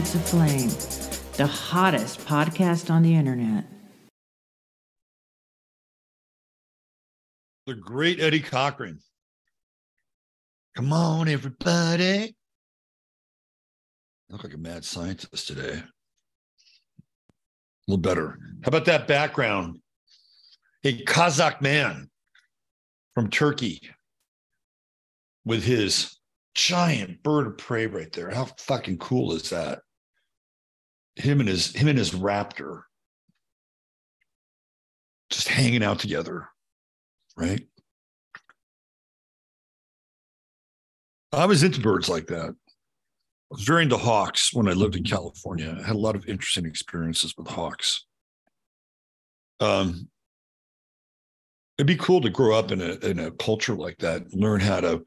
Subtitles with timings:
[0.00, 3.64] Minutes of Flame, the hottest podcast on the internet.
[7.66, 8.98] the great Eddie Cochran.
[10.74, 12.34] Come on, everybody.
[14.28, 15.74] I look like a mad scientist today.
[15.74, 15.84] A
[17.86, 18.38] little better.
[18.62, 19.80] How about that background?
[20.82, 22.10] A Kazakh man
[23.14, 23.82] from Turkey
[25.44, 26.18] with his
[26.54, 28.30] giant bird of prey right there.
[28.30, 29.80] How fucking cool is that?
[31.16, 32.82] Him and his him and his raptor
[35.30, 36.48] just hanging out together
[37.40, 37.66] right?
[41.32, 42.50] I was into birds like that.
[42.50, 45.76] I was very into hawks when I lived in California.
[45.78, 48.04] I had a lot of interesting experiences with hawks.
[49.60, 50.08] Um,
[51.78, 54.80] it'd be cool to grow up in a in a culture like that, learn how
[54.80, 55.04] to,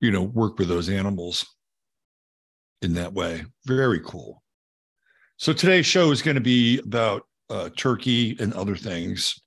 [0.00, 1.46] you know, work with those animals
[2.82, 3.44] in that way.
[3.66, 4.41] Very cool.
[5.42, 9.42] So today's show is going to be about uh, turkey and other things.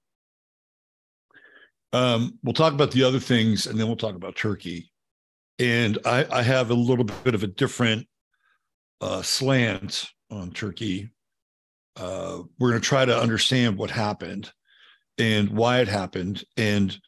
[1.93, 4.91] Um, we'll talk about the other things and then we'll talk about Turkey.
[5.57, 8.09] And I, I have a little bit of a different
[8.99, 11.11] uh, slant on Turkey.
[11.95, 14.51] Uh, we're going to try to understand what happened
[15.17, 16.99] and why it happened and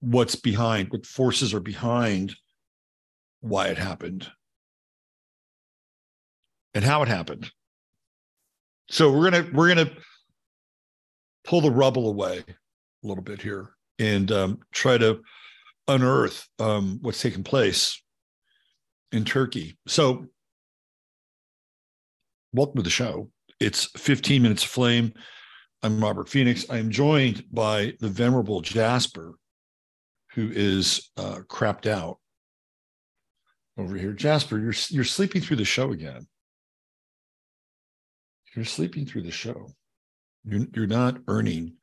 [0.00, 2.36] what's behind, what forces are behind
[3.40, 4.30] why it happened
[6.74, 7.50] and how it happened.
[8.88, 9.90] So we're gonna we're gonna
[11.44, 15.20] pull the rubble away a little bit here and um, try to
[15.88, 18.02] unearth um, what's taking place
[19.12, 19.76] in Turkey.
[19.86, 20.26] So,
[22.52, 23.30] welcome to the show.
[23.60, 25.12] It's 15 minutes of flame.
[25.82, 26.64] I'm Robert Phoenix.
[26.70, 29.34] I'm joined by the venerable Jasper,
[30.34, 32.18] who is uh, crapped out
[33.76, 34.12] over here.
[34.12, 36.26] Jasper, you're you're sleeping through the show again.
[38.54, 39.68] You're sleeping through the show.
[40.44, 41.74] You're you're not earning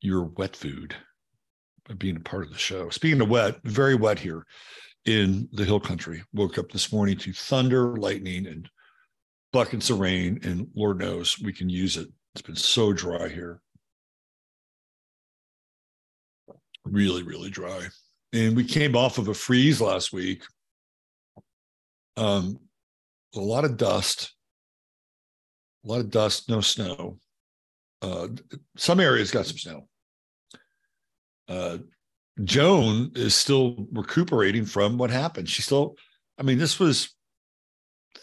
[0.00, 0.94] your wet food
[1.86, 2.90] by being a part of the show.
[2.90, 4.44] Speaking of wet, very wet here
[5.04, 6.22] in the hill country.
[6.32, 8.68] Woke up this morning to thunder, lightning, and
[9.52, 12.08] buckets of rain, and Lord knows we can use it.
[12.34, 13.60] It's been so dry here.
[16.84, 17.86] Really, really dry.
[18.32, 20.42] And we came off of a freeze last week.
[22.16, 22.58] Um,
[23.34, 24.34] a lot of dust,
[25.88, 27.18] a lot of dust, no snow.
[28.02, 28.28] Uh,
[28.76, 29.88] some areas got some snow.
[31.48, 31.78] Uh,
[32.44, 35.48] Joan is still recuperating from what happened.
[35.48, 35.96] She still,
[36.38, 37.16] I mean, this was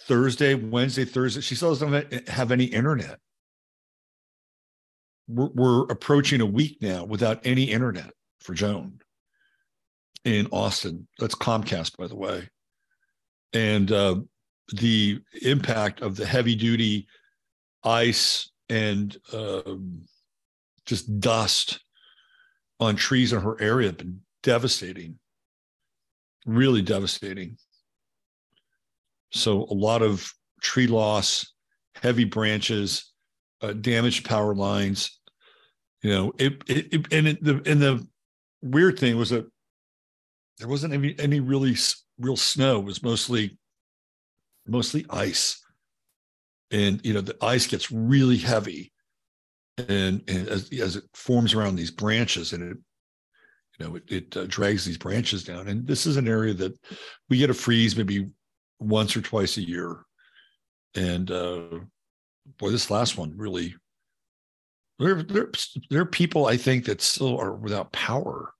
[0.08, 1.42] Thursday, Wednesday, Thursday.
[1.42, 3.20] She still doesn't have any internet.
[5.28, 9.00] We're, we're approaching a week now without any internet for Joan
[10.24, 11.08] in Austin.
[11.20, 12.48] That's Comcast, by the way.
[13.54, 14.18] And uh,
[14.72, 17.08] the impact of the heavy duty
[17.86, 19.76] ice and uh,
[20.86, 21.80] just dust
[22.80, 25.18] on trees in her area have been devastating,
[26.46, 27.58] really devastating.
[29.32, 30.32] So a lot of
[30.62, 31.54] tree loss,
[32.02, 33.12] heavy branches,
[33.62, 35.20] uh, damaged power lines.
[36.02, 38.08] You know, it, it, it and it, the and the
[38.62, 39.46] weird thing was that
[40.60, 41.76] there wasn't any any really
[42.20, 42.80] real snow.
[42.80, 43.58] It was mostly
[44.68, 45.62] mostly ice,
[46.72, 48.92] and you know the ice gets really heavy
[49.78, 52.78] and, and as, as, it forms around these branches and it
[53.78, 55.68] you know it, it uh, drags these branches down.
[55.68, 56.78] And this is an area that
[57.30, 58.30] we get a freeze maybe
[58.80, 60.06] once or twice a year.
[60.96, 61.80] And uh
[62.58, 63.76] boy this last one really
[65.00, 65.52] there, there,
[65.90, 68.54] there are people i think that still are without power.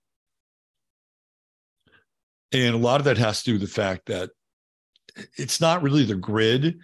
[2.52, 4.30] And a lot of that has to do with the fact that
[5.36, 6.78] it's not really the grid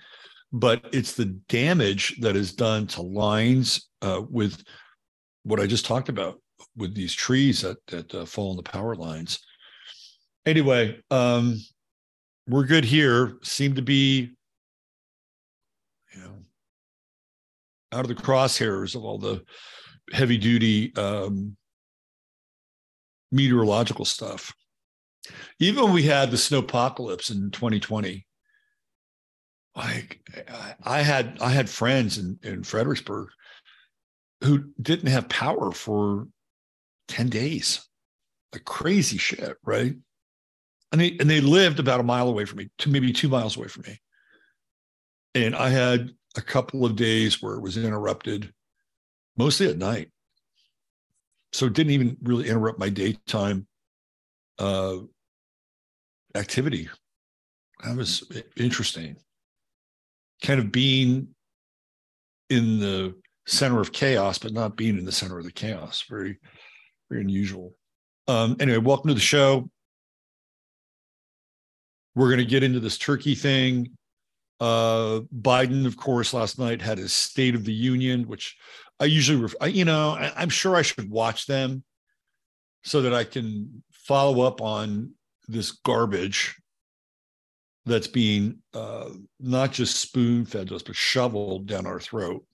[0.53, 4.63] but it's the damage that is done to lines uh, with
[5.45, 6.41] what I just talked about
[6.77, 9.41] with these trees that that uh, fall on the power lines.
[10.47, 11.59] anyway, um,
[12.49, 13.39] we're good here.
[13.43, 14.31] Seem to be,
[16.15, 16.35] you know,
[17.93, 19.43] out of the crosshairs of all the
[20.13, 21.57] heavy duty um,
[23.31, 24.53] meteorological stuff.
[25.61, 28.27] Even when we had the snowpocalypse in 2020,
[29.75, 30.21] like
[30.85, 33.29] I had I had friends in, in Fredericksburg
[34.43, 36.27] who didn't have power for
[37.09, 37.89] 10 days.
[38.53, 39.95] Like crazy shit, right?
[40.91, 43.57] And they and they lived about a mile away from me, to maybe two miles
[43.57, 43.99] away from me.
[45.35, 48.53] And I had a couple of days where it was interrupted,
[49.39, 50.11] mostly at night.
[51.55, 53.67] So it didn't even really interrupt my daytime
[54.59, 54.99] uh,
[56.35, 56.89] activity.
[57.85, 59.17] That was interesting.
[60.43, 61.29] Kind of being
[62.51, 63.15] in the
[63.47, 66.05] center of chaos, but not being in the center of the chaos.
[66.09, 66.39] Very,
[67.09, 67.75] very unusual.
[68.29, 69.71] Um, anyway, welcome to the show.
[72.15, 73.97] We're going to get into this Turkey thing.
[74.61, 78.57] Uh, Biden, of course, last night had his State of the Union, which
[79.01, 81.83] I usually, ref- I, you know, I, I'm sure I should watch them
[82.85, 85.15] so that I can follow up on
[85.49, 86.57] this garbage
[87.85, 92.45] that's being uh, not just spoon fed to us, but shoveled down our throat.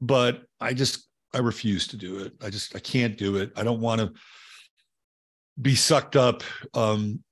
[0.00, 2.32] But I just, I refuse to do it.
[2.42, 3.52] I just, I can't do it.
[3.56, 4.12] I don't want to
[5.60, 6.42] be sucked up
[6.74, 7.22] um,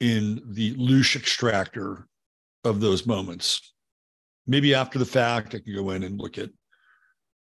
[0.00, 2.06] in the louche extractor
[2.64, 3.74] of those moments.
[4.46, 6.50] Maybe after the fact, I can go in and look at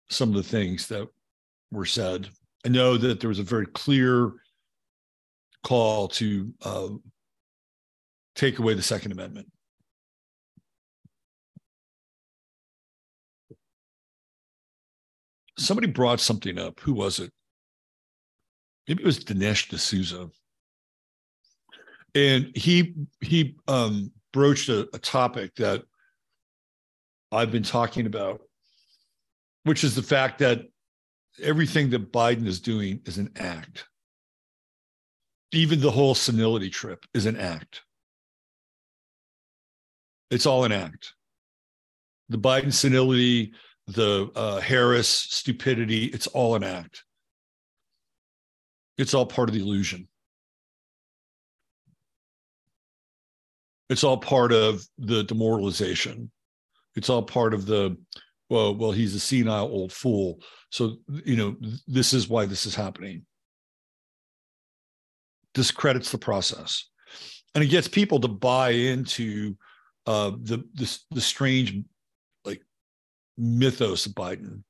[0.09, 1.07] some of the things that
[1.71, 2.29] were said.
[2.67, 4.33] I know that there was a very clear
[5.63, 6.89] call to uh,
[8.41, 9.53] take away the Second Amendment.
[15.59, 16.81] Somebody brought something up.
[16.81, 17.31] Who was it?
[18.89, 20.31] Maybe it was Dinesh D'Souza.
[22.15, 25.83] And he he um, broached a, a topic that
[27.31, 28.41] I've been talking about,
[29.65, 30.63] which is the fact that
[31.43, 33.87] everything that Biden is doing is an act.
[35.53, 37.83] Even the whole senility trip is an act.
[40.31, 41.15] It's all an act.
[42.29, 43.53] The Biden senility,
[43.89, 47.05] the uh, Harris stupidity, it's all an act.
[48.97, 50.07] It's all part of the illusion.
[53.89, 56.31] It's all part of the demoralization.
[56.95, 57.97] It's all part of the,
[58.49, 60.41] well, well, he's a senile old fool.
[60.71, 61.57] So, you know,
[61.89, 63.27] this is why this is happening.
[65.55, 66.89] Discredits the process.
[67.57, 69.57] And it gets people to buy into
[70.11, 71.73] uh, the, the, the strange
[72.45, 72.61] like
[73.39, 74.65] mythos of Biden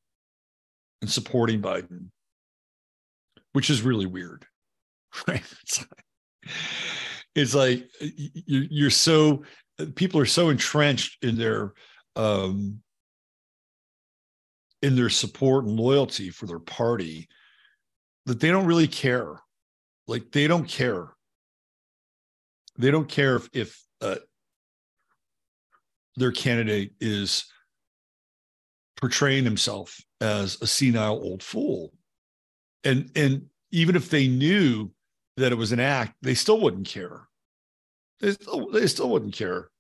[1.01, 2.11] and supporting Biden,
[3.55, 4.45] which is really weird,
[5.29, 5.43] right?
[7.35, 9.45] It's like, you're, you're so
[9.95, 11.73] people are so entrenched in their
[12.17, 12.83] um,
[14.83, 17.29] in their support and loyalty for their party
[18.27, 19.41] that they don't really care.
[20.07, 21.15] Like they don't care.
[22.77, 24.17] They don't care if, if uh,
[26.17, 27.47] their candidate is
[28.97, 31.93] portraying himself as a senile old fool.
[32.85, 34.91] And and even if they knew
[35.37, 37.23] that it was an act, they still wouldn't care.
[38.21, 39.71] They still, they still wouldn't care.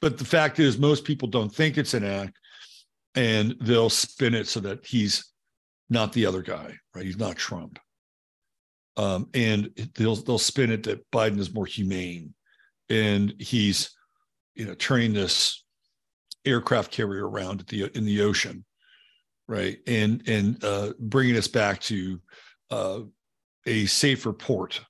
[0.00, 2.38] But the fact is, most people don't think it's an act,
[3.14, 5.32] and they'll spin it so that he's
[5.90, 7.04] not the other guy, right?
[7.04, 7.78] He's not Trump.
[8.96, 12.34] Um, and they'll they'll spin it that Biden is more humane,
[12.88, 13.90] and he's,
[14.54, 15.63] you know, turning this
[16.44, 18.64] aircraft carrier around at the in the ocean,
[19.48, 19.78] right?
[19.86, 22.20] And and uh, bringing us back to
[22.70, 23.00] uh,
[23.66, 24.80] a safer port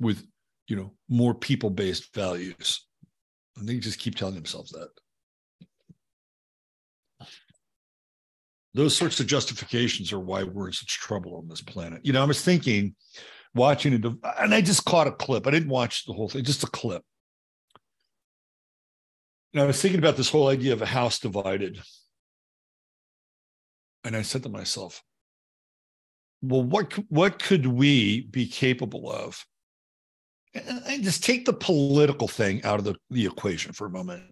[0.00, 0.24] with
[0.66, 2.86] you know more people based values.
[3.56, 4.88] And they just keep telling themselves that.
[8.74, 12.00] Those sorts of justifications are why we're in such trouble on this planet.
[12.04, 12.96] You know i was thinking
[13.54, 14.04] watching it
[14.40, 15.46] and i just caught a clip.
[15.46, 17.04] I didn't watch the whole thing just a clip
[19.54, 21.80] and i was thinking about this whole idea of a house divided
[24.04, 25.02] and i said to myself
[26.42, 29.46] well what what could we be capable of
[30.54, 34.22] and just take the political thing out of the, the equation for a moment.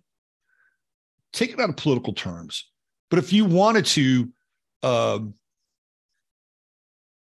[1.33, 2.71] Take it out of political terms.
[3.11, 4.33] But if you wanted to
[4.83, 5.35] um,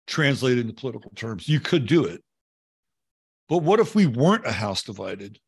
[0.08, 2.24] translate it into political terms, you could do it.
[3.50, 5.40] But what if we weren't a house divided?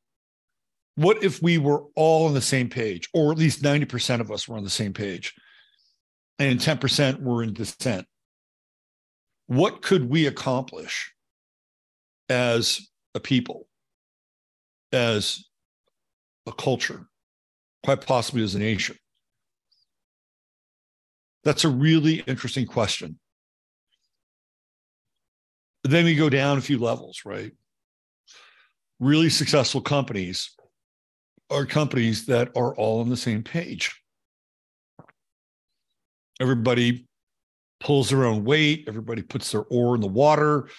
[0.98, 4.48] What if we were all on the same page, or at least 90% of us
[4.48, 5.36] were on the same page,
[6.40, 8.08] and 10% were in dissent?
[9.46, 11.14] What could we accomplish
[12.30, 13.68] as a people,
[14.92, 15.46] as
[16.48, 17.06] a culture,
[17.84, 18.98] quite possibly as a nation?
[21.44, 23.20] That's a really interesting question.
[25.84, 27.52] Then we go down a few levels, right?
[29.00, 30.57] Really successful companies
[31.50, 34.02] are companies that are all on the same page.
[36.40, 37.08] Everybody
[37.80, 38.86] pulls their own weight.
[38.88, 40.70] Everybody puts their oar in the water.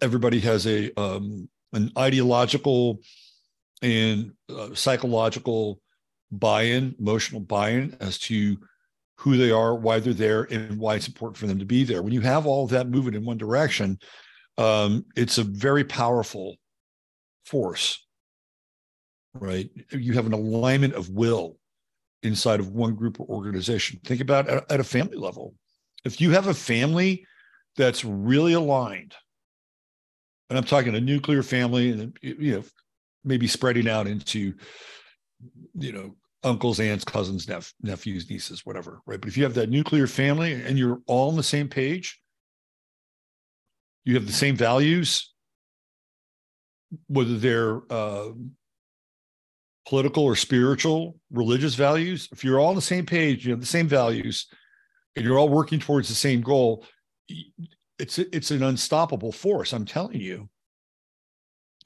[0.00, 3.00] Everybody has a um, an ideological
[3.82, 5.80] and uh, psychological
[6.30, 8.56] buy-in, emotional buy-in as to
[9.16, 12.02] who they are, why they're there, and why it's important for them to be there.
[12.02, 13.98] When you have all of that moving in one direction,
[14.58, 16.56] um, it's a very powerful
[17.44, 18.06] force,
[19.40, 19.68] right?
[19.90, 21.56] You have an alignment of will
[22.22, 24.00] inside of one group or organization.
[24.04, 25.54] Think about at, at a family level.
[26.04, 27.26] If you have a family
[27.76, 29.14] that's really aligned,
[30.48, 32.64] and I'm talking a nuclear family, and you know,
[33.24, 34.54] maybe spreading out into,
[35.74, 39.20] you know, uncles, aunts, cousins, nep- nephews, nieces, whatever, right?
[39.20, 42.20] But if you have that nuclear family and you're all on the same page,
[44.04, 45.34] you have the same values,
[47.08, 48.30] whether they're uh,
[49.88, 52.28] political or spiritual, religious values.
[52.30, 54.46] If you're all on the same page, you have the same values,
[55.16, 56.84] and you're all working towards the same goal,
[57.98, 59.72] it's it's an unstoppable force.
[59.72, 60.50] I'm telling you,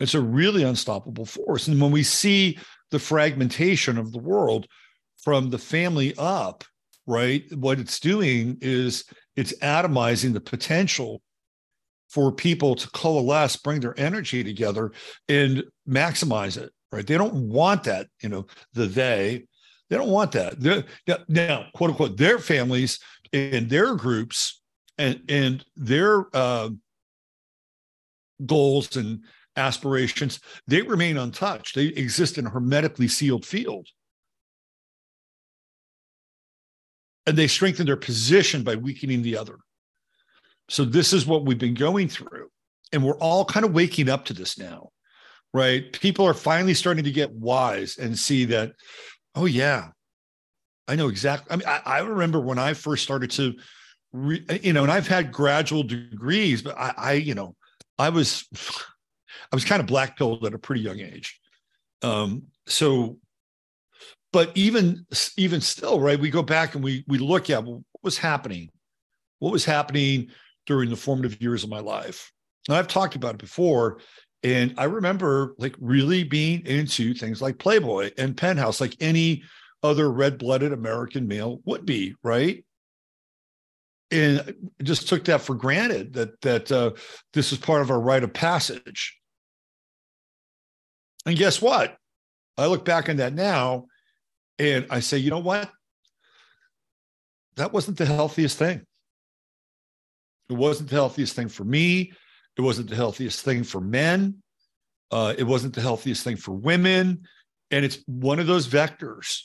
[0.00, 1.68] it's a really unstoppable force.
[1.68, 2.58] And when we see
[2.90, 4.66] the fragmentation of the world
[5.22, 6.64] from the family up,
[7.06, 7.44] right?
[7.54, 9.04] What it's doing is
[9.36, 11.22] it's atomizing the potential
[12.08, 14.90] for people to coalesce, bring their energy together,
[15.28, 17.06] and maximize it, right?
[17.06, 19.44] They don't want that, you know, the they,
[19.90, 20.60] they don't want that.
[20.60, 20.84] They're,
[21.28, 23.00] now, quote unquote, their families
[23.32, 24.60] and their groups
[24.98, 26.70] and and their uh,
[28.44, 29.20] goals and
[29.56, 31.74] aspirations, they remain untouched.
[31.74, 33.86] They exist in a hermetically sealed field.
[37.26, 39.58] And they strengthen their position by weakening the other.
[40.68, 42.48] So, this is what we've been going through.
[42.92, 44.90] And we're all kind of waking up to this now,
[45.52, 45.92] right?
[45.92, 48.72] People are finally starting to get wise and see that,
[49.34, 49.88] oh, yeah,
[50.88, 51.52] I know exactly.
[51.52, 53.54] I mean, I, I remember when I first started to,
[54.12, 57.54] re, you know, and I've had gradual degrees, but I, I you know,
[57.98, 58.46] I was
[59.52, 61.38] I was kind of black pilled at a pretty young age.
[62.02, 63.18] Um, so,
[64.32, 65.06] but even
[65.36, 66.18] even still, right?
[66.18, 68.70] We go back and we we look at what was happening,
[69.38, 70.30] what was happening
[70.66, 72.32] during the formative years of my life.
[72.68, 73.98] And I've talked about it before,
[74.42, 79.42] and I remember like really being into things like Playboy and Penthouse, like any
[79.82, 82.64] other red-blooded American male would be, right?
[84.12, 86.90] and just took that for granted that that uh,
[87.32, 89.18] this is part of our rite of passage.
[91.24, 91.96] And guess what?
[92.58, 93.86] I look back on that now
[94.58, 95.70] and I say, you know what?
[97.56, 98.82] That wasn't the healthiest thing.
[100.50, 102.12] It wasn't the healthiest thing for me.
[102.56, 104.42] It wasn't the healthiest thing for men.
[105.10, 107.22] Uh, it wasn't the healthiest thing for women.
[107.70, 109.40] And it's one of those vectors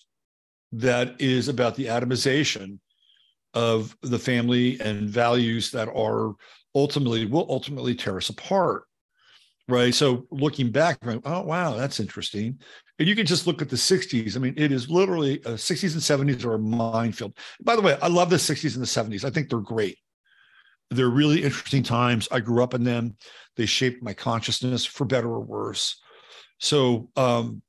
[0.73, 2.79] that is about the atomization
[3.53, 6.33] of the family and values that are
[6.75, 8.83] ultimately will ultimately tear us apart
[9.67, 9.93] right?
[9.93, 12.59] So looking back, oh wow, that's interesting.
[12.99, 14.35] And you can just look at the 60s.
[14.35, 17.37] I mean, it is literally uh, 60s and 70s are a minefield.
[17.61, 19.23] By the way, I love the 60s and the 70s.
[19.23, 19.97] I think they're great.
[20.89, 22.27] They're really interesting times.
[22.31, 23.15] I grew up in them.
[23.55, 25.99] They shaped my consciousness for better or worse.
[26.59, 27.61] So, um,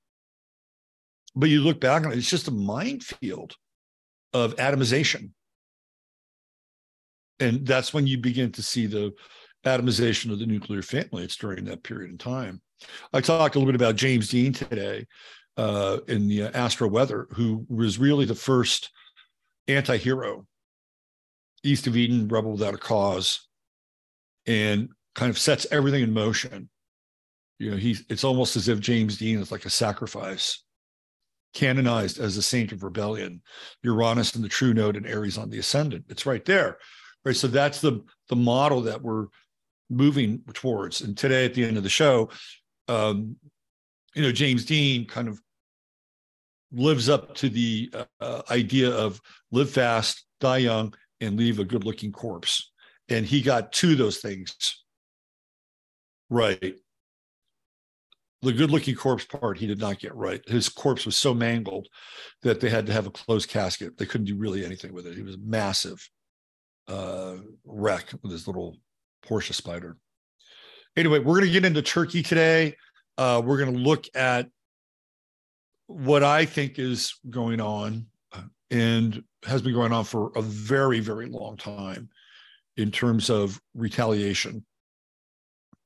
[1.35, 3.55] but you look back on it, it's just a minefield
[4.33, 5.31] of atomization.
[7.41, 9.13] And that's when you begin to see the
[9.65, 11.25] atomization of the nuclear family.
[11.25, 12.61] It's during that period in time.
[13.13, 15.07] I talked a little bit about James Dean today
[15.57, 18.91] uh, in the uh, Astro Weather, who was really the first
[19.69, 20.47] anti-hero,
[21.63, 23.49] East of Eden, rebel without a cause,
[24.47, 26.69] and kind of sets everything in motion.
[27.59, 30.63] You know, he's it's almost as if James Dean is like a sacrifice,
[31.55, 33.43] canonized as a saint of rebellion,
[33.83, 36.05] Uranus in the true node and Aries on the ascendant.
[36.09, 36.79] It's right there.
[37.25, 37.37] Right.
[37.37, 39.27] So that's the the model that we're
[39.91, 41.01] moving towards.
[41.01, 42.31] And today, at the end of the show,
[42.87, 43.37] um,
[44.15, 45.41] you know, James Dean kind of
[46.73, 51.85] lives up to the uh, idea of live fast, die young, and leave a good
[51.85, 52.71] looking corpse.
[53.09, 54.85] And he got two of those things
[56.31, 56.75] right.
[58.43, 60.41] The good looking corpse part he did not get right.
[60.47, 61.89] His corpse was so mangled
[62.43, 63.99] that they had to have a closed casket.
[63.99, 65.17] They couldn't do really anything with it.
[65.17, 66.09] He was a massive
[66.87, 68.77] uh, wreck with his little
[69.27, 69.95] Porsche Spyder.
[70.97, 72.77] anyway, we're going to get into Turkey today.
[73.17, 74.49] Uh, we're going to look at
[75.89, 78.07] what I think is going on
[78.71, 82.09] and has been going on for a very, very long time
[82.77, 84.65] in terms of retaliation.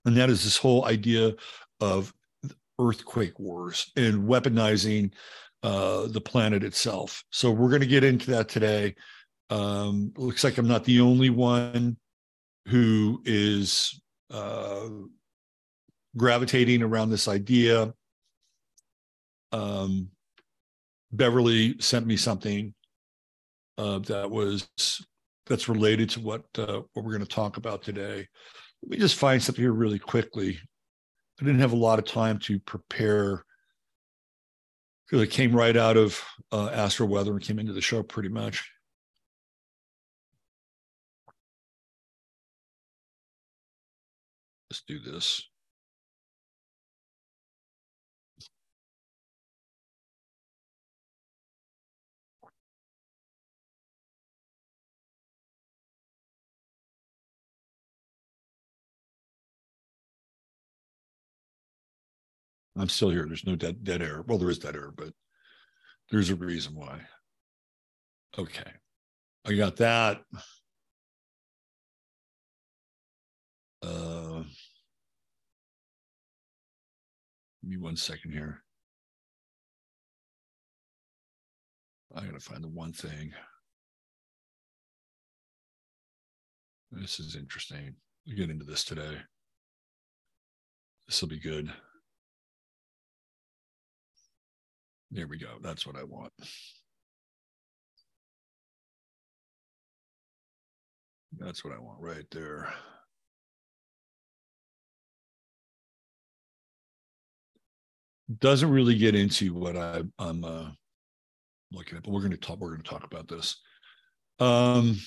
[0.04, 1.32] And that is this whole idea
[1.80, 2.12] of
[2.80, 5.12] earthquake wars and weaponizing
[5.62, 7.22] uh, the planet itself.
[7.30, 8.94] So we're going to get into that today.
[9.50, 11.96] Um, looks like I'm not the only one
[12.68, 14.88] who is uh,
[16.16, 17.94] gravitating around this idea.
[19.52, 20.08] Um,
[21.12, 22.74] Beverly sent me something
[23.78, 24.68] uh, that was
[25.46, 28.26] that's related to what uh, what we're going to talk about today.
[28.82, 30.58] Let me just find something here really quickly.
[31.40, 33.44] I didn't have a lot of time to prepare
[35.06, 38.28] because it came right out of uh, Astro Weather and came into the show pretty
[38.28, 38.70] much.
[44.70, 45.51] Let's do this.
[62.76, 63.26] I'm still here.
[63.26, 64.22] There's no dead dead air.
[64.26, 65.12] Well, there is dead air, but
[66.10, 67.00] there's a reason why.
[68.38, 68.70] Okay.
[69.46, 70.22] I got that.
[73.82, 74.44] Uh,
[77.60, 78.62] give me one second here.
[82.14, 83.32] I gotta find the one thing.
[86.92, 87.96] This is interesting.
[88.26, 89.16] We'll get into this today.
[91.08, 91.72] This will be good.
[95.14, 95.58] There we go.
[95.60, 96.32] That's what I want.
[101.38, 102.72] That's what I want right there.
[108.38, 110.70] Doesn't really get into what I, am uh,
[111.72, 112.58] looking at, but we're going to talk.
[112.58, 113.60] We're going to talk about this.
[114.40, 114.98] Um,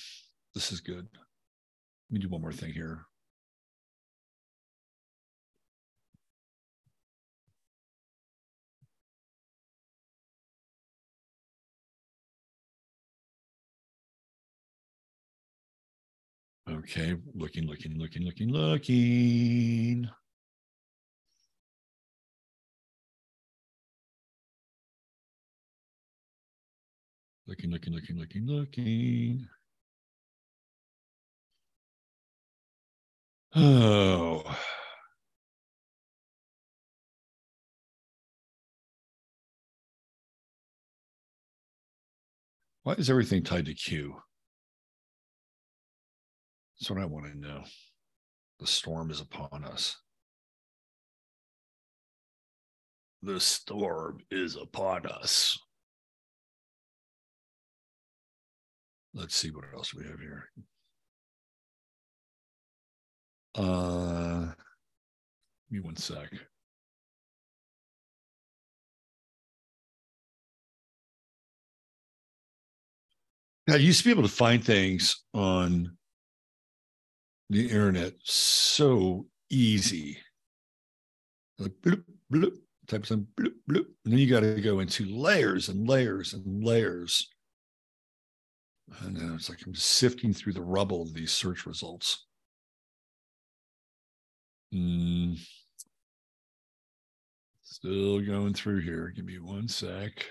[0.54, 1.08] this is good.
[1.14, 3.00] Let me do one more thing here.
[16.88, 20.08] Okay, looking, looking, looking, looking, looking.
[27.48, 29.48] Looking, looking, looking, looking, looking.
[33.56, 34.44] Oh.
[42.84, 44.22] Why is everything tied to Q?
[46.78, 47.62] That's what I want to know.
[48.60, 49.96] The storm is upon us.
[53.22, 55.58] The storm is upon us.
[59.14, 60.50] Let's see what else we have here.
[63.54, 64.52] Uh,
[65.70, 66.28] give me one sec.
[73.68, 75.96] I used to be able to find things on
[77.50, 80.18] the internet so easy.
[81.58, 82.56] Like bloop, bloop,
[82.86, 83.86] type some bloop, bloop.
[84.04, 87.28] And then you got to go into layers and layers and layers.
[89.00, 92.26] And then it's like I'm sifting through the rubble of these search results.
[94.74, 95.38] Mm.
[97.62, 99.12] Still going through here.
[99.14, 100.24] Give me one sec.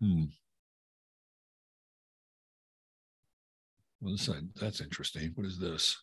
[0.00, 0.24] Hmm.
[4.00, 5.32] Well, this, that's interesting.
[5.34, 5.96] What is this?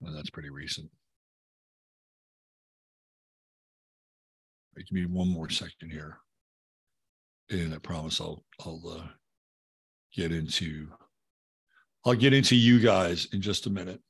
[0.00, 0.90] Well, that's pretty recent.
[4.76, 6.18] Right, give me one more second here,
[7.50, 9.08] and I promise I'll I'll uh,
[10.14, 10.88] get into
[12.04, 14.00] I'll get into you guys in just a minute.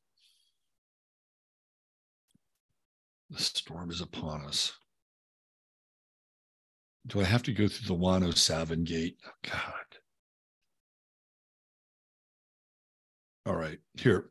[3.31, 4.73] The storm is upon us.
[7.09, 9.17] Do I have to go through the Wano Savin gate?
[9.27, 9.73] Oh, God.
[13.47, 14.29] All right, here.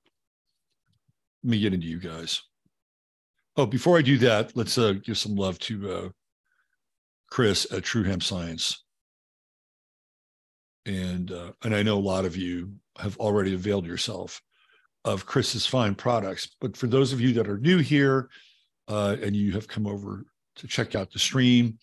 [1.43, 2.43] Let me get into you guys.
[3.55, 6.09] Oh, before I do that, let's uh, give some love to uh,
[7.31, 8.83] Chris at True Hemp Science.
[10.85, 14.41] And uh, and I know a lot of you have already availed yourself
[15.03, 16.55] of Chris's fine products.
[16.61, 18.29] But for those of you that are new here
[18.87, 20.25] uh, and you have come over
[20.57, 21.79] to check out the stream,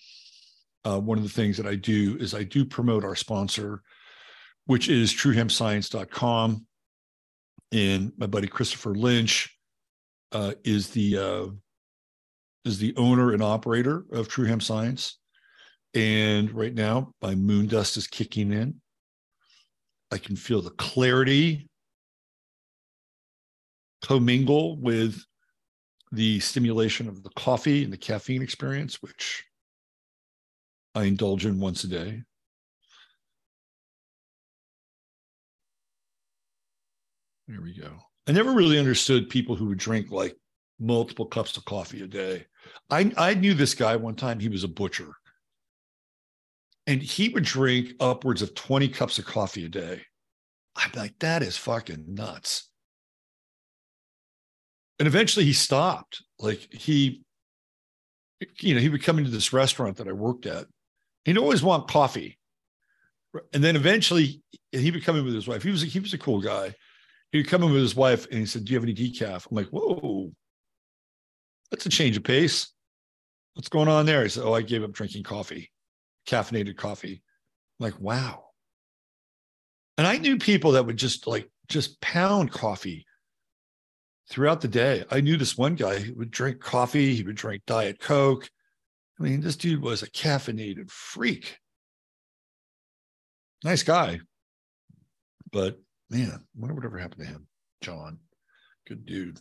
[0.84, 3.82] uh, one of the things that I do is I do promote our sponsor,
[4.66, 6.66] which is truehempscience.com.
[7.72, 9.56] And my buddy Christopher Lynch
[10.32, 11.46] uh, is the uh,
[12.64, 15.18] is the owner and operator of True Hemp Science.
[15.94, 18.80] And right now, my moon dust is kicking in.
[20.10, 21.68] I can feel the clarity
[24.02, 25.24] commingle with
[26.12, 29.44] the stimulation of the coffee and the caffeine experience, which
[30.94, 32.22] I indulge in once a day.
[37.48, 37.90] There we go.
[38.26, 40.36] I never really understood people who would drink like
[40.78, 42.46] multiple cups of coffee a day.
[42.90, 45.12] I, I knew this guy one time, he was a butcher.
[46.86, 50.02] And he would drink upwards of 20 cups of coffee a day.
[50.76, 52.70] I'm like, that is fucking nuts.
[54.98, 56.22] And eventually he stopped.
[56.38, 57.22] Like he,
[58.60, 60.66] you know, he would come into this restaurant that I worked at.
[61.24, 62.38] He'd always want coffee.
[63.52, 65.62] And then eventually he would come in with his wife.
[65.62, 66.74] He was a, he was a cool guy.
[67.32, 69.46] He would come in with his wife and he said, Do you have any decaf?
[69.50, 70.30] I'm like, Whoa,
[71.70, 72.72] that's a change of pace.
[73.54, 74.22] What's going on there?
[74.22, 75.70] He said, Oh, I gave up drinking coffee,
[76.28, 77.22] caffeinated coffee.
[77.80, 78.44] I'm like, wow.
[79.98, 83.06] And I knew people that would just like just pound coffee
[84.30, 85.04] throughout the day.
[85.10, 88.48] I knew this one guy who would drink coffee, he would drink Diet Coke.
[89.18, 91.58] I mean, this dude was a caffeinated freak.
[93.62, 94.20] Nice guy.
[95.52, 95.78] But
[96.10, 97.46] man, whatever happened to him.
[97.80, 98.18] John,
[98.88, 99.38] good dude.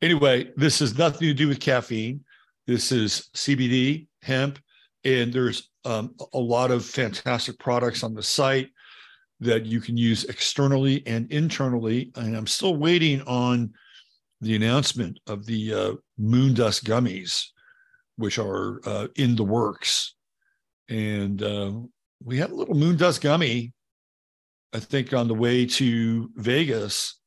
[0.00, 2.24] Anyway, this has nothing to do with caffeine.
[2.66, 4.58] This is CBD, hemp,
[5.04, 8.68] and there's um, a lot of fantastic products on the site
[9.40, 12.12] that you can use externally and internally.
[12.16, 13.72] And I'm still waiting on
[14.40, 17.48] the announcement of the uh, moon dust gummies,
[18.16, 20.14] which are uh, in the works.
[20.88, 21.72] And uh,
[22.22, 23.72] we had a little moon dust gummy,
[24.72, 27.18] I think, on the way to Vegas.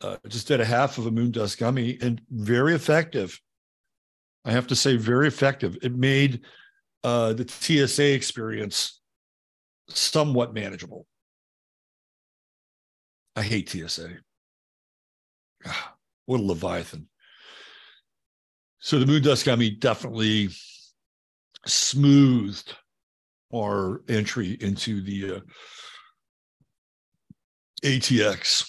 [0.00, 3.38] Uh, just did a half of a moon dust gummy and very effective.
[4.44, 5.76] I have to say, very effective.
[5.82, 6.42] It made
[7.02, 9.00] uh, the TSA experience
[9.88, 11.06] somewhat manageable.
[13.34, 14.10] I hate TSA.
[15.66, 15.94] Ah,
[16.26, 17.08] what a Leviathan.
[18.78, 20.50] So the moon dust got me definitely
[21.66, 22.74] smoothed
[23.54, 25.40] our entry into the uh,
[27.84, 28.64] ATX,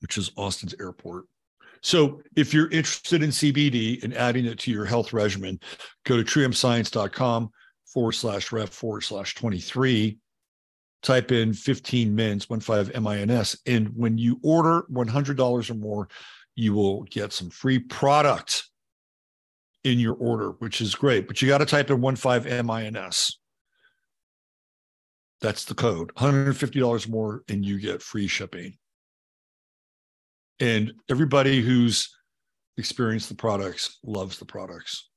[0.00, 1.24] which is Austin's airport.
[1.82, 5.60] So if you're interested in CBD and adding it to your health regimen,
[6.04, 7.50] go to truehempscience.com
[7.86, 10.18] forward slash ref forward slash 23.
[11.02, 13.58] Type in 15 mins, 15 M-I-N-S.
[13.66, 16.08] And when you order $100 or more,
[16.56, 18.64] you will get some free product
[19.84, 21.28] in your order, which is great.
[21.28, 23.38] But you got to type in 15 M-I-N-S.
[25.40, 26.12] That's the code.
[26.16, 28.78] $150 more, and you get free shipping.
[30.58, 32.10] And everybody who's
[32.78, 35.08] experienced the products loves the products.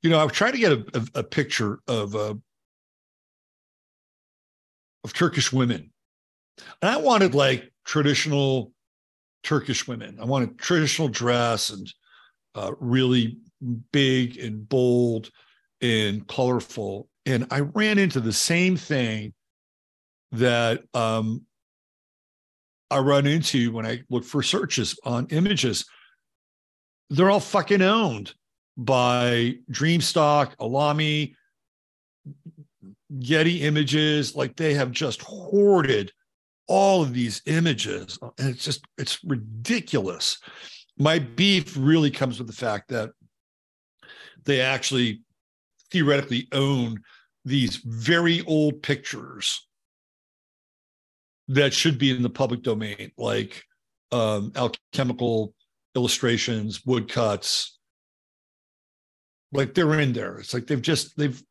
[0.00, 2.34] You know, I've tried to get a, a, a picture of uh,
[5.04, 5.92] of Turkish women,
[6.80, 8.72] and I wanted like traditional
[9.42, 10.18] Turkish women.
[10.20, 11.92] I wanted traditional dress and
[12.54, 13.38] uh, really
[13.92, 15.30] big and bold
[15.80, 17.08] and colorful.
[17.26, 19.32] And I ran into the same thing
[20.32, 21.42] that um,
[22.90, 25.86] I run into when I look for searches on images.
[27.10, 28.34] They're all fucking owned
[28.76, 31.34] by Dreamstock, Alamy,
[33.20, 34.34] Getty Images.
[34.34, 36.12] Like they have just hoarded
[36.72, 38.18] all of these images.
[38.38, 40.38] And it's just, it's ridiculous.
[40.96, 43.10] My beef really comes with the fact that
[44.44, 45.20] they actually
[45.90, 47.02] theoretically own
[47.44, 49.68] these very old pictures
[51.48, 53.62] that should be in the public domain, like
[54.10, 55.52] um, alchemical
[55.94, 57.78] illustrations, woodcuts.
[59.52, 60.38] Like they're in there.
[60.38, 61.42] It's like they've just they've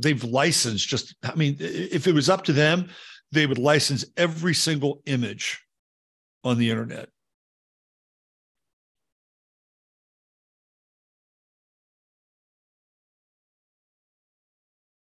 [0.00, 1.14] they've licensed just.
[1.22, 2.88] I mean, if it was up to them,
[3.32, 5.60] they would license every single image
[6.44, 7.08] on the internet.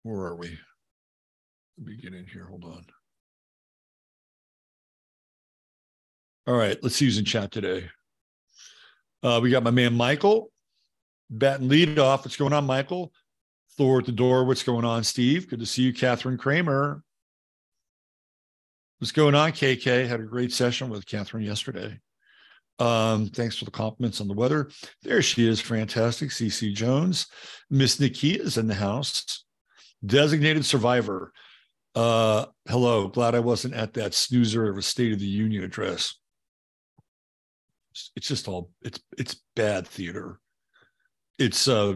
[0.03, 0.57] Where are we?
[1.77, 2.45] Let me get in here.
[2.45, 2.85] Hold on.
[6.47, 7.89] All right, let's who's in chat today.
[9.21, 10.49] Uh, we got my man Michael,
[11.29, 12.25] bat and lead off.
[12.25, 13.11] What's going on, Michael?
[13.79, 14.43] Thor at the door.
[14.43, 15.49] What's going on, Steve?
[15.49, 17.01] Good to see you, Catherine Kramer.
[18.97, 20.05] What's going on, KK?
[20.05, 21.97] Had a great session with Catherine yesterday.
[22.79, 24.69] Um, thanks for the compliments on the weather.
[25.03, 26.31] There she is, fantastic.
[26.31, 27.27] CC Jones.
[27.69, 29.45] Miss Nikia is in the house.
[30.05, 31.31] Designated survivor.
[31.95, 33.07] Uh, hello.
[33.07, 36.15] Glad I wasn't at that snoozer of a State of the Union address.
[38.17, 40.41] It's just all it's it's bad theater.
[41.37, 41.95] It's uh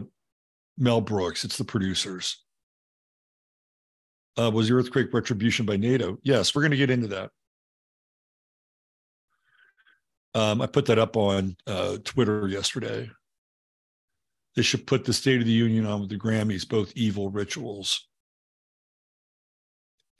[0.76, 2.42] Mel Brooks, it's the producers.
[4.36, 6.18] Uh, was the earthquake retribution by NATO?
[6.22, 7.30] Yes, we're going to get into that.
[10.34, 13.08] Um, I put that up on uh, Twitter yesterday.
[14.56, 18.08] They should put the State of the Union on with the Grammys, both evil rituals.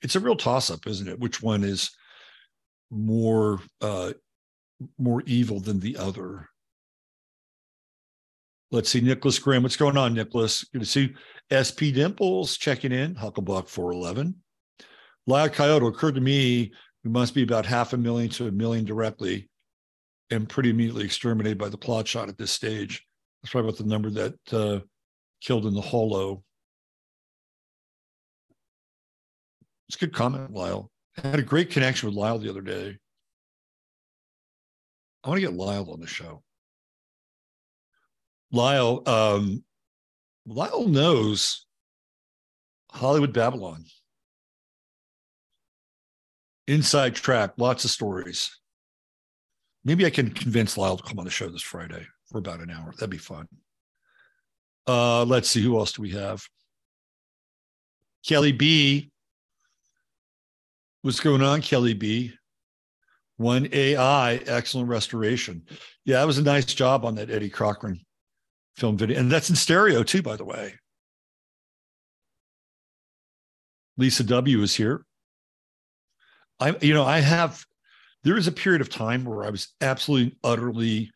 [0.02, 1.18] It's a real toss up, isn't it?
[1.18, 1.90] Which one is
[2.90, 4.12] more uh,
[4.98, 6.48] more evil than the other?
[8.70, 9.62] Let's see, Nicholas Graham.
[9.62, 10.64] What's going on, Nicholas?
[10.64, 11.14] Good to see
[11.52, 14.34] SP Dimples checking in, Hucklebuck 411.
[15.26, 16.72] Lyle Coyote occurred to me
[17.04, 19.48] we must be about half a million to a million directly
[20.30, 23.04] and pretty immediately exterminated by the plot shot at this stage.
[23.42, 24.80] That's probably about the number that uh,
[25.42, 26.42] killed in the hollow.
[29.88, 30.90] It's a good comment, Lyle.
[31.22, 32.96] I had a great connection with Lyle the other day.
[35.22, 36.42] I want to get Lyle on the show.
[38.54, 39.64] Lyle, um,
[40.46, 41.66] Lyle knows
[42.92, 43.84] Hollywood Babylon.
[46.68, 48.56] Inside track, lots of stories.
[49.84, 52.70] Maybe I can convince Lyle to come on the show this Friday for about an
[52.70, 52.92] hour.
[52.92, 53.48] That'd be fun.
[54.86, 56.46] Uh, let's see, who else do we have?
[58.24, 59.10] Kelly B.
[61.02, 62.32] What's going on, Kelly B?
[63.36, 65.64] One AI, excellent restoration.
[66.04, 68.03] Yeah, that was a nice job on that Eddie Cochran
[68.76, 69.18] film video.
[69.18, 70.74] And that's in stereo too, by the way.
[73.96, 75.04] Lisa W is here.
[76.60, 77.64] I, you know, I have
[78.24, 81.10] there was a period of time where I was absolutely, utterly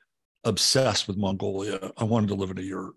[0.44, 1.90] obsessed with Mongolia.
[1.96, 2.94] I wanted to live in a yurt.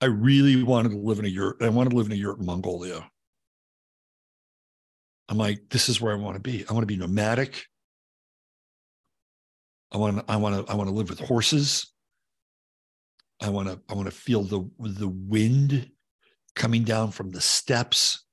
[0.00, 1.56] I really wanted to live in a yurt.
[1.60, 3.08] I wanted to live in a yurt in Mongolia.
[5.28, 6.64] I'm like, this is where I want to be.
[6.68, 7.66] I want to be nomadic.
[9.92, 11.91] I want, to, I want to, I want to live with horses.
[13.42, 15.90] I want to, I want to feel the the wind
[16.54, 18.24] coming down from the steppes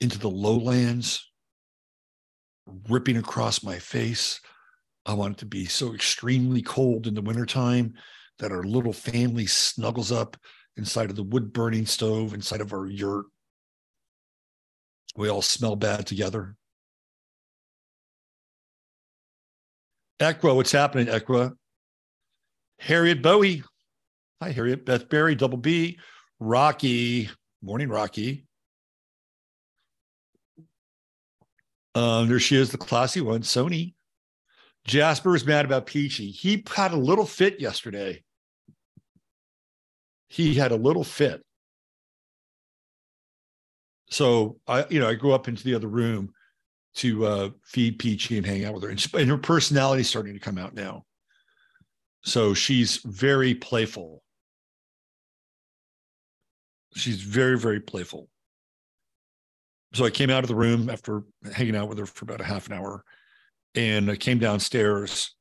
[0.00, 1.28] into the lowlands
[2.88, 4.40] ripping across my face.
[5.04, 7.94] I want it to be so extremely cold in the wintertime
[8.38, 10.36] that our little family snuggles up
[10.76, 13.26] inside of the wood burning stove, inside of our yurt.
[15.16, 16.54] We all smell bad together.
[20.20, 21.56] Equa, what's happening, Equa?
[22.80, 23.62] Harriet Bowie.
[24.40, 24.86] Hi, Harriet.
[24.86, 25.98] Beth Berry, Double B.
[26.40, 27.28] Rocky.
[27.62, 28.46] Morning, Rocky.
[31.94, 33.94] Um, there she is, the classy one, Sony.
[34.86, 36.30] Jasper is mad about Peachy.
[36.30, 38.22] He had a little fit yesterday.
[40.28, 41.42] He had a little fit.
[44.08, 46.32] So I, you know, I go up into the other room
[46.94, 50.32] to uh, feed Peachy and hang out with her, and, and her personality is starting
[50.32, 51.04] to come out now.
[52.22, 54.22] So she's very playful.
[56.94, 58.28] She's very, very playful
[59.92, 62.44] so I came out of the room after hanging out with her for about a
[62.44, 63.04] half an hour
[63.74, 65.34] and I came downstairs,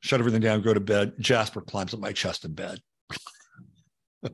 [0.00, 1.14] shut everything down, go to bed.
[1.20, 2.80] Jasper climbs up my chest in bed.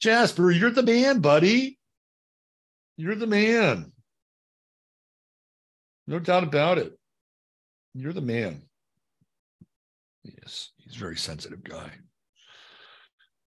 [0.00, 1.78] Jasper, you're the man, buddy.
[2.96, 3.92] You're the man.
[6.06, 6.98] No doubt about it.
[7.94, 8.62] You're the man.
[10.24, 11.90] Yes, he's a very sensitive guy.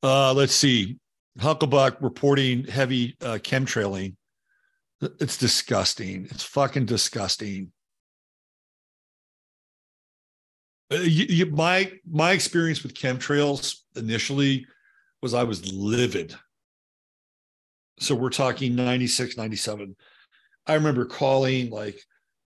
[0.03, 0.99] Uh, let's see.
[1.39, 4.17] Hucklebuck reporting heavy uh, chemtrailing
[5.21, 6.27] it's disgusting.
[6.31, 7.73] It's fucking disgusting.
[10.93, 14.67] Uh, you, you, my my experience with chemtrails initially
[15.21, 16.35] was I was livid.
[17.99, 19.95] So we're talking 96, 97.
[20.67, 22.01] I remember calling like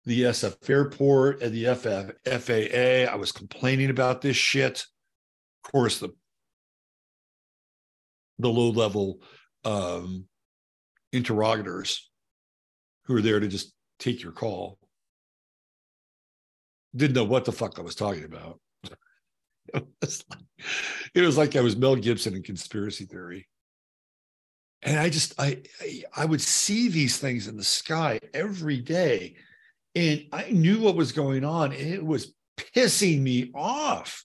[0.07, 3.11] the SF airport and the FF, FAA.
[3.11, 4.85] I was complaining about this shit.
[5.65, 6.09] Of course, the
[8.39, 9.19] the low level
[9.65, 10.25] um,
[11.11, 12.09] interrogators
[13.03, 14.79] who are there to just take your call.
[16.95, 18.61] Didn't know what the fuck I was talking about.
[19.73, 20.39] it, was like,
[21.15, 23.45] it was like I was Mel Gibson in conspiracy theory.
[24.83, 29.35] And I just I, I I would see these things in the sky every day.
[29.97, 31.73] And I knew what was going on.
[31.73, 34.23] It was pissing me off.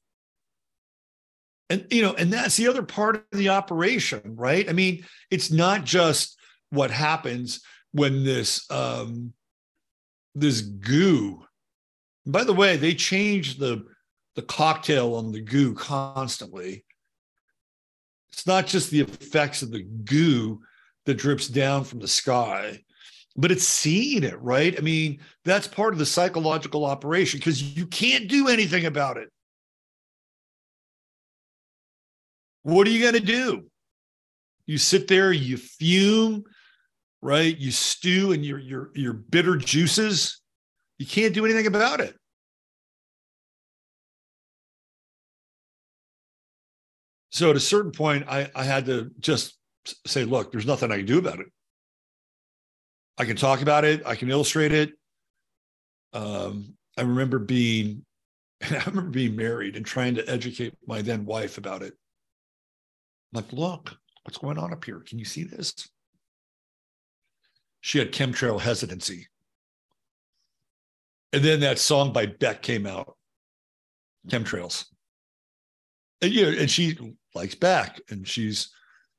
[1.71, 4.69] And you know, and that's the other part of the operation, right?
[4.69, 9.33] I mean, it's not just what happens when this um,
[10.35, 11.47] this goo
[12.27, 13.87] By the way, they change the
[14.37, 16.85] the cocktail on the goo constantly.
[18.33, 20.61] It's not just the effects of the goo
[21.07, 22.81] that drips down from the sky,
[23.37, 24.75] but it's seeing it, right?
[24.77, 29.29] I mean, that's part of the psychological operation because you can't do anything about it.
[32.63, 33.65] What are you going to do?
[34.67, 36.45] You sit there, you fume,
[37.21, 37.57] right?
[37.57, 40.41] You stew in your your your bitter juices.
[40.99, 42.15] You can't do anything about it.
[47.31, 49.59] So at a certain point, I, I had to just
[50.07, 51.47] say, look, there's nothing I can do about it.
[53.19, 54.93] I can talk about it, I can illustrate it.
[56.13, 58.05] Um, I remember being,
[58.63, 61.95] I remember being married and trying to educate my then wife about it.
[63.35, 63.95] I'm like, look,
[64.25, 65.01] what's going on up here?
[65.01, 65.75] Can you see this?
[67.81, 69.29] She had chemtrail hesitancy.
[71.33, 73.17] And then that song by Beck came out,
[74.29, 74.85] Chemtrails.
[76.21, 76.97] And, you know, and she
[77.35, 78.71] likes Beck and she's,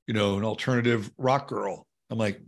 [0.07, 1.87] you know, an alternative rock girl.
[2.09, 2.39] I'm like,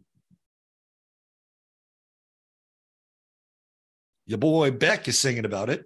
[4.26, 5.86] your boy Beck is singing about it.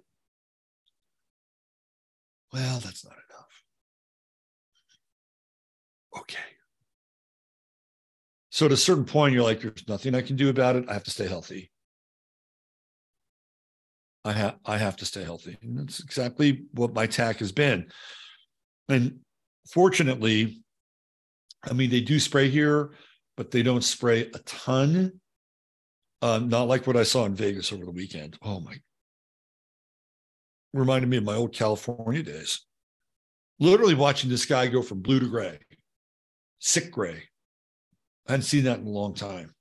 [2.52, 3.62] Well, that's not enough.
[6.18, 6.38] Okay.
[8.50, 10.88] So at a certain point, you're like, there's nothing I can do about it.
[10.88, 11.70] I have to stay healthy.
[14.24, 15.56] I have I have to stay healthy.
[15.62, 17.90] And that's exactly what my tack has been.
[18.88, 19.20] And
[19.72, 20.62] fortunately,
[21.62, 22.90] I mean, they do spray here,
[23.36, 25.19] but they don't spray a ton.
[26.22, 28.36] Uh, not like what I saw in Vegas over the weekend.
[28.42, 28.74] Oh my.
[30.72, 32.60] Reminded me of my old California days.
[33.58, 35.58] Literally watching this guy go from blue to gray,
[36.58, 37.22] sick gray.
[38.28, 39.54] I hadn't seen that in a long time.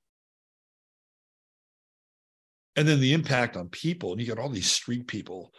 [2.75, 5.51] And then the impact on people, and you got all these street people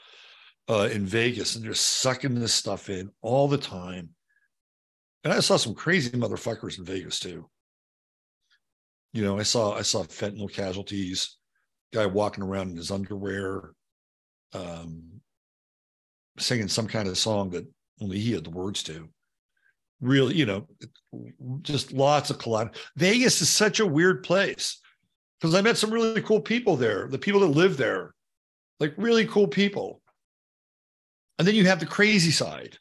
[0.69, 4.11] uh, in Vegas, and they're sucking this stuff in all the time.
[5.25, 7.51] And I saw some crazy motherfuckers in Vegas too.
[9.13, 11.37] You know, I saw I saw fentanyl casualties,
[11.93, 13.73] guy walking around in his underwear,
[14.53, 15.21] um,
[16.39, 17.67] singing some kind of song that
[18.01, 19.09] only he had the words to.
[20.01, 20.67] Really, you know,
[21.63, 22.71] just lots of collide.
[22.97, 24.81] Vegas is such a weird place
[25.39, 27.09] because I met some really cool people there.
[27.09, 28.15] The people that live there,
[28.79, 30.01] like really cool people.
[31.39, 32.79] And then you have the crazy side.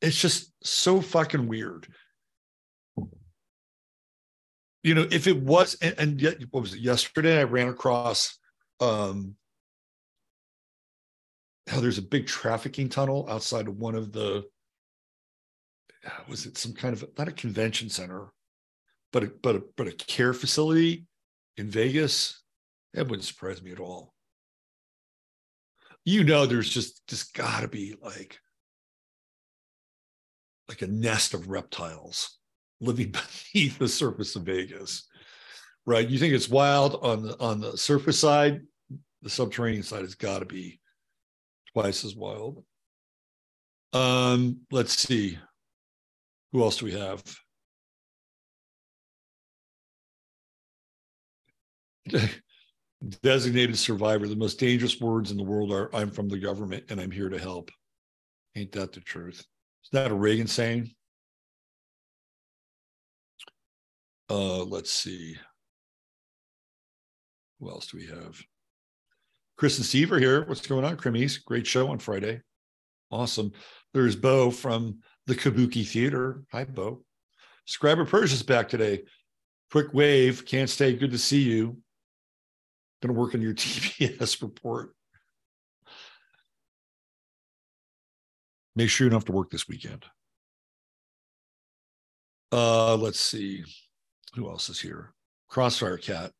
[0.00, 1.88] It's just so fucking weird
[4.84, 6.80] you know, if it was, and, and yet, what was it?
[6.80, 8.38] Yesterday, I ran across
[8.80, 9.34] um,
[11.66, 14.44] how there's a big trafficking tunnel outside of one of the,
[16.28, 18.26] was it some kind of not a convention center,
[19.10, 21.06] but a, but a, but a care facility
[21.56, 22.42] in Vegas?
[22.92, 24.12] That wouldn't surprise me at all.
[26.04, 28.38] You know, there's just just got to be like
[30.68, 32.38] like a nest of reptiles
[32.80, 33.12] living
[33.52, 35.08] beneath the surface of Vegas,
[35.86, 36.08] right?
[36.08, 38.62] You think it's wild on the on the surface side,
[39.22, 40.80] the subterranean side has got to be
[41.72, 42.64] twice as wild.
[43.92, 45.38] Um, let's see.
[46.52, 47.22] Who else do we have?
[53.22, 54.28] Designated survivor.
[54.28, 57.28] The most dangerous words in the world are I'm from the government and I'm here
[57.28, 57.70] to help.
[58.56, 59.38] Ain't that the truth?
[59.38, 60.94] Is that a Reagan saying?
[64.30, 65.36] Uh, let's see.
[67.60, 68.40] Who else do we have?
[69.56, 70.44] Chris and Steve are here.
[70.46, 71.44] What's going on, Crimmies?
[71.44, 72.40] Great show on Friday.
[73.10, 73.52] Awesome.
[73.92, 76.42] There's Bo from the Kabuki Theater.
[76.52, 77.04] Hi, Bo.
[77.68, 79.02] Scriber Persia's back today.
[79.70, 80.44] Quick wave.
[80.46, 80.94] Can't stay.
[80.94, 81.78] Good to see you.
[83.02, 84.94] Going to work on your TPS report.
[88.74, 90.04] Make sure you don't have to work this weekend.
[92.50, 93.64] Uh, let's see
[94.34, 95.12] who else is here?
[95.48, 96.32] Crossfire Cat.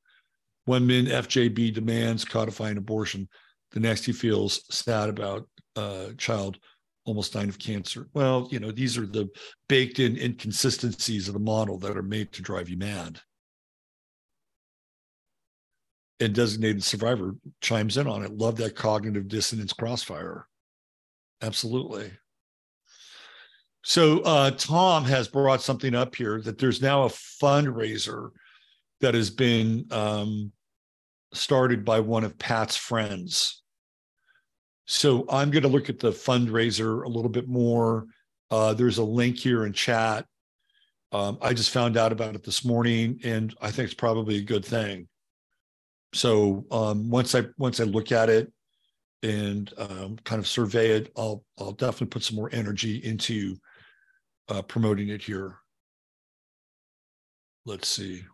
[0.66, 3.28] One min FJB demands codifying abortion.
[3.72, 6.58] The next he feels sad about uh, child
[7.04, 8.08] almost dying of cancer.
[8.14, 9.28] Well, you know, these are the
[9.68, 13.20] baked in inconsistencies of the model that are made to drive you mad.
[16.20, 18.32] And designated survivor chimes in on it.
[18.32, 20.46] Love that cognitive dissonance crossfire.
[21.42, 22.12] Absolutely.
[23.84, 28.30] So uh, Tom has brought something up here that there's now a fundraiser
[29.02, 30.52] that has been um,
[31.34, 33.62] started by one of Pat's friends.
[34.86, 38.06] So I'm going to look at the fundraiser a little bit more.
[38.50, 40.24] Uh, there's a link here in chat.
[41.12, 44.42] Um, I just found out about it this morning, and I think it's probably a
[44.42, 45.08] good thing.
[46.14, 48.50] So um, once I once I look at it,
[49.24, 51.10] and um, kind of survey it.
[51.16, 53.56] I'll I'll definitely put some more energy into
[54.48, 55.56] uh, promoting it here.
[57.66, 58.24] Let's see.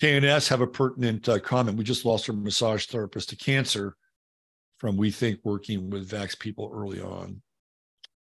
[0.00, 1.76] KNS have a pertinent uh, comment.
[1.76, 3.96] We just lost our massage therapist to cancer
[4.78, 7.42] from we think working with vax people early on.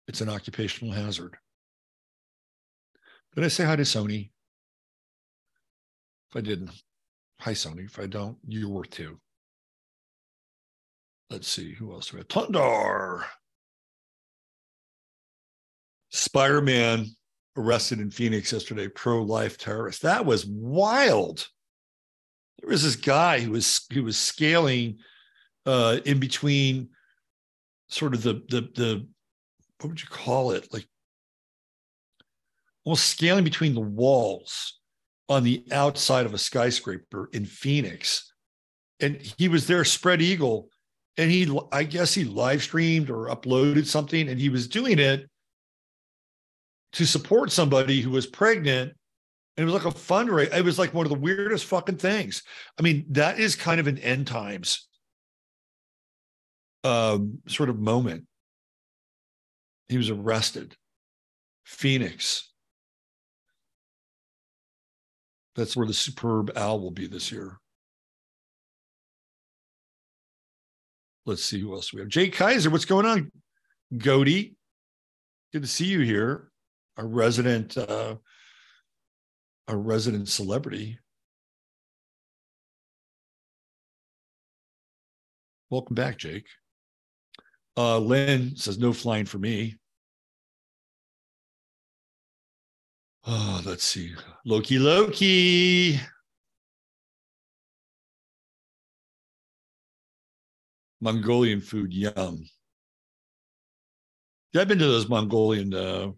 [0.08, 1.38] It's an occupational hazard.
[3.36, 4.32] Did I say hi to Sony?
[6.32, 6.72] If I didn't,
[7.40, 7.86] hi Sony.
[7.86, 9.20] If I don't, you're worth two.
[11.30, 12.28] Let's see who else we have.
[12.28, 13.24] Tundar.
[16.32, 17.08] Spider Man
[17.58, 20.04] arrested in Phoenix yesterday, pro life terrorist.
[20.04, 21.46] That was wild.
[22.58, 25.00] There was this guy who was who was scaling
[25.66, 26.88] uh, in between
[27.90, 29.08] sort of the the the
[29.82, 30.88] what would you call it like
[32.86, 34.80] almost scaling between the walls
[35.28, 38.32] on the outside of a skyscraper in Phoenix.
[39.02, 40.70] And he was there spread eagle
[41.18, 45.30] and he I guess he live streamed or uploaded something and he was doing it
[46.94, 48.94] to support somebody who was pregnant
[49.58, 50.54] and it was like a fundraiser.
[50.54, 52.44] It was like one of the weirdest fucking things.
[52.80, 54.88] I mean, that is kind of an end times
[56.84, 58.26] um, sort of moment.
[59.90, 60.76] He was arrested.
[61.66, 62.50] Phoenix.
[65.56, 67.58] That's where the superb owl will be this year.
[71.26, 72.10] Let's see who else we have.
[72.10, 73.32] Jay Kaiser, what's going on?
[73.96, 74.56] Goody,
[75.54, 76.51] good to see you here.
[77.02, 78.16] A resident, uh,
[79.68, 81.00] a resident celebrity.
[85.72, 86.46] Welcome back, Jake.
[87.76, 89.78] Uh, Lynn says no flying for me.
[93.26, 94.14] Oh, let's see.
[94.46, 96.00] Loki Loki.
[101.00, 102.46] Mongolian food, yum.
[104.54, 106.12] Yeah, I've been to those Mongolian uh,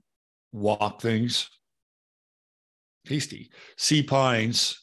[0.53, 1.49] wok things.
[3.05, 3.51] Tasty.
[3.77, 4.79] Sea pines.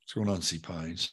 [0.00, 1.12] What's going on, sea pines?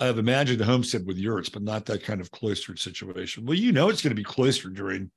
[0.00, 3.44] I have imagined a homestead with yurts, but not that kind of cloistered situation.
[3.44, 5.10] Well, you know it's going to be cloistered during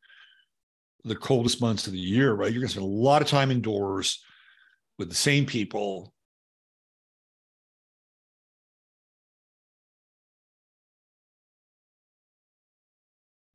[1.06, 2.52] the coldest months of the year, right?
[2.52, 4.22] You're going to spend a lot of time indoors
[5.00, 6.14] with the same people.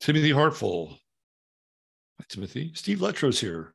[0.09, 0.99] Timothy Hartful.
[2.19, 2.73] Hi, Timothy.
[2.75, 3.75] Steve Letro's here.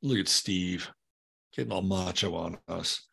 [0.00, 0.90] Look at Steve
[1.54, 3.06] getting all macho on us.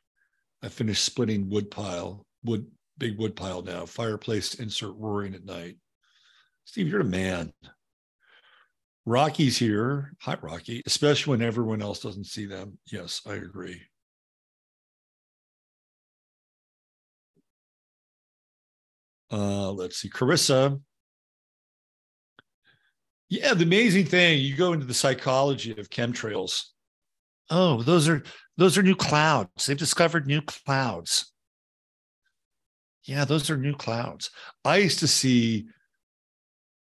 [0.63, 2.65] I finished splitting wood pile, wood,
[2.97, 5.75] big wood pile now, fireplace insert roaring at night.
[6.63, 7.51] Steve, you're a man.
[9.05, 10.13] Rocky's here.
[10.21, 12.77] Hi, Rocky, especially when everyone else doesn't see them.
[12.89, 13.81] Yes, I agree.
[19.31, 20.79] Uh, let's see, Carissa.
[23.29, 26.63] Yeah, the amazing thing, you go into the psychology of chemtrails.
[27.49, 28.23] Oh, those are
[28.55, 29.65] those are new clouds.
[29.65, 31.31] They've discovered new clouds.
[33.03, 34.29] Yeah, those are new clouds.
[34.65, 35.67] I used to see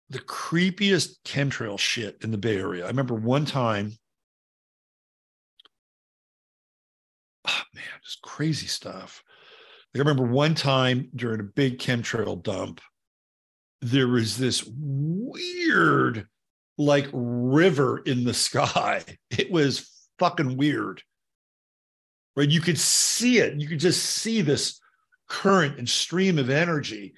[0.09, 2.83] the creepiest chemtrail shit in the Bay Area.
[2.83, 3.93] I remember one time,
[7.47, 9.23] oh man, just crazy stuff.
[9.95, 12.81] I remember one time during a big chemtrail dump,
[13.81, 16.27] there was this weird,
[16.77, 19.03] like, river in the sky.
[19.29, 21.01] It was fucking weird
[22.39, 22.49] right?
[22.49, 23.59] You could see it.
[23.59, 24.79] You could just see this
[25.27, 27.13] current and stream of energy.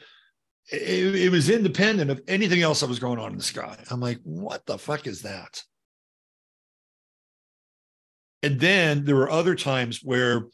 [0.72, 3.78] It, it, was independent of anything else that was going on in the sky.
[3.92, 5.62] I'm like, what the fuck is that?
[8.42, 10.48] And then there were other times where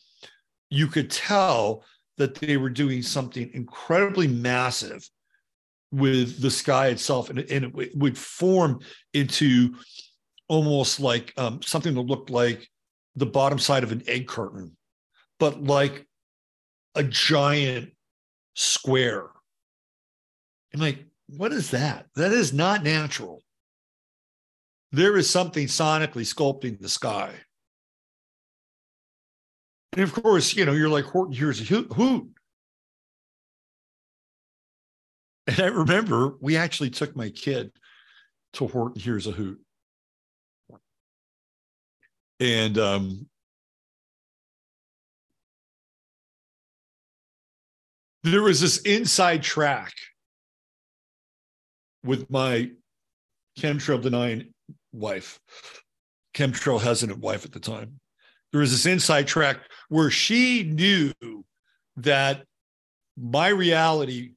[0.69, 1.85] you could tell
[2.17, 5.07] that they were doing something incredibly massive
[5.91, 8.79] with the sky itself, and, and it, would form
[9.13, 9.75] into
[10.47, 12.67] almost like um, something that looked like
[13.15, 14.75] the bottom side of an egg curtain,
[15.39, 16.05] but like
[16.95, 17.91] a giant
[18.55, 19.29] square.
[20.73, 22.07] I'm like, what is that?
[22.15, 23.41] That is not natural.
[24.91, 27.33] There is something sonically sculpting the sky.
[29.97, 32.29] And of course, you know, you're like, Horton hears a hoot.
[35.47, 37.71] And I remember we actually took my kid
[38.53, 39.59] to Horton Hears a Hoot
[42.39, 43.27] and um,
[48.23, 49.93] there was this inside track
[52.03, 52.69] with my
[53.57, 54.53] chemtrail denying
[54.91, 55.39] wife
[56.35, 57.99] chemtrail hesitant wife at the time.
[58.51, 61.13] There was this inside track where she knew
[61.97, 62.45] that
[63.17, 64.31] my reality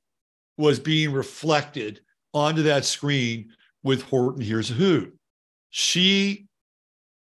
[0.56, 2.00] was being reflected
[2.32, 3.50] onto that screen
[3.82, 5.16] with Horton Here's a Hoot.
[5.70, 6.46] She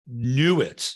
[0.08, 0.94] knew it,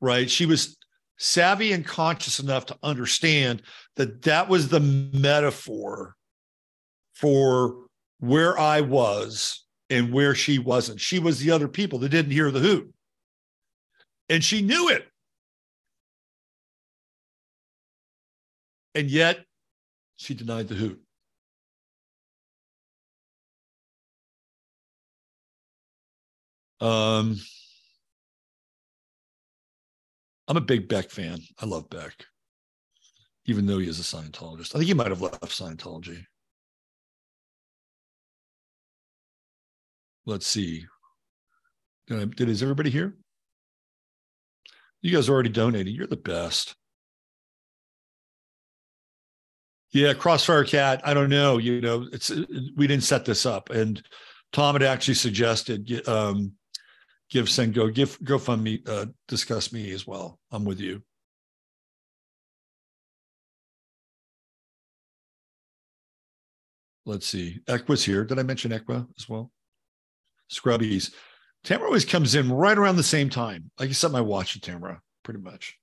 [0.00, 0.30] right?
[0.30, 0.76] She was
[1.18, 3.62] savvy and conscious enough to understand
[3.96, 6.14] that that was the metaphor
[7.14, 7.86] for
[8.20, 11.00] where I was and where she wasn't.
[11.00, 12.92] She was the other people that didn't hear the hoot.
[14.28, 15.06] And she knew it.
[18.96, 19.44] And yet
[20.16, 20.98] she denied the hoot.
[26.80, 27.38] Um,
[30.48, 31.40] I'm a big Beck fan.
[31.60, 32.24] I love Beck,
[33.44, 34.74] even though he is a Scientologist.
[34.74, 36.24] I think he might have left Scientology.
[40.24, 40.86] Let's see.
[42.06, 43.14] Did, I, did is everybody here?
[45.02, 45.94] You guys already donated.
[45.94, 46.74] You're the best.
[49.96, 51.00] Yeah, Crossfire Cat.
[51.04, 51.56] I don't know.
[51.56, 52.30] You know, it's
[52.76, 54.02] we didn't set this up, and
[54.52, 56.52] Tom had actually suggested um,
[57.32, 60.38] GiveSendGo, give go GoFundMe, uh, discuss me as well.
[60.50, 61.02] I'm with you.
[67.06, 67.60] Let's see.
[67.66, 68.24] Equa's here.
[68.26, 69.50] Did I mention Equa as well?
[70.52, 71.10] Scrubbies.
[71.64, 73.70] Tamara always comes in right around the same time.
[73.80, 75.78] Like you set my watch at Tamara, pretty much.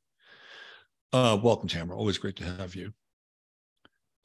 [1.12, 1.98] Uh, welcome, Tamara.
[1.98, 2.94] Always great to have you.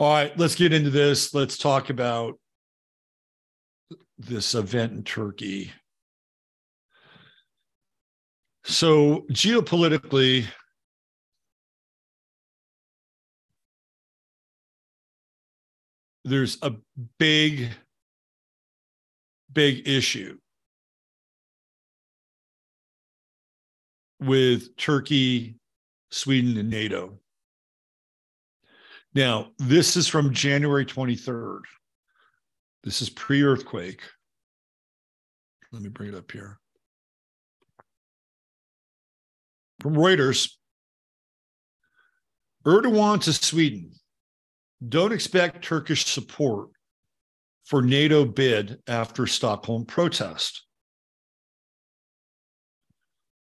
[0.01, 1.35] All right, let's get into this.
[1.35, 2.39] Let's talk about
[4.17, 5.73] this event in Turkey.
[8.65, 10.47] So, geopolitically,
[16.25, 16.75] there's a
[17.19, 17.71] big,
[19.53, 20.39] big issue
[24.21, 25.57] with Turkey,
[26.13, 27.19] Sweden, and NATO.
[29.15, 31.61] Now, this is from January 23rd.
[32.85, 34.03] This is pre earthquake.
[35.73, 36.59] Let me bring it up here.
[39.81, 40.51] From Reuters
[42.67, 43.93] Erdogan to Sweden.
[44.87, 46.69] Don't expect Turkish support
[47.65, 50.65] for NATO bid after Stockholm protest.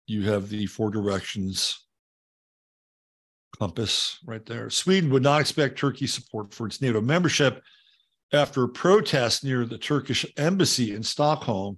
[0.07, 1.85] You have the four directions
[3.57, 4.69] compass right there.
[4.69, 7.61] Sweden would not expect Turkey's support for its NATO membership
[8.33, 11.77] after a protest near the Turkish embassy in Stockholm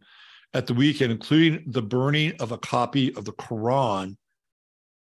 [0.54, 4.16] at the weekend, including the burning of a copy of the Quran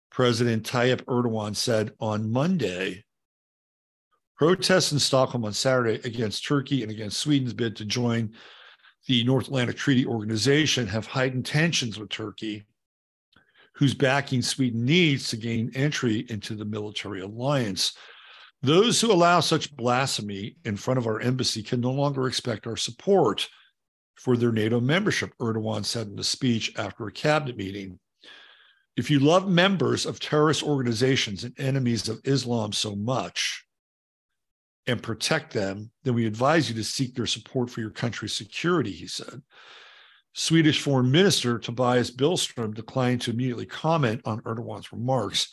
[0.10, 3.04] President Tayyip Erdogan said on Monday.
[4.36, 8.34] Protests in Stockholm on Saturday against Turkey and against Sweden's bid to join
[9.08, 12.66] the North Atlantic Treaty Organization have heightened tensions with Turkey,
[13.78, 17.96] whose backing Sweden needs to gain entry into the military alliance.
[18.64, 22.76] Those who allow such blasphemy in front of our embassy can no longer expect our
[22.76, 23.48] support
[24.16, 28.00] for their NATO membership, Erdogan said in a speech after a cabinet meeting.
[28.96, 33.64] If you love members of terrorist organizations and enemies of Islam so much
[34.88, 38.92] and protect them, then we advise you to seek their support for your country's security,
[38.92, 39.44] he said.
[40.40, 45.52] Swedish Foreign Minister Tobias Billström declined to immediately comment on Erdogan's remarks,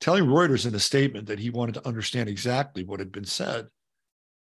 [0.00, 3.66] telling Reuters in a statement that he wanted to understand exactly what had been said.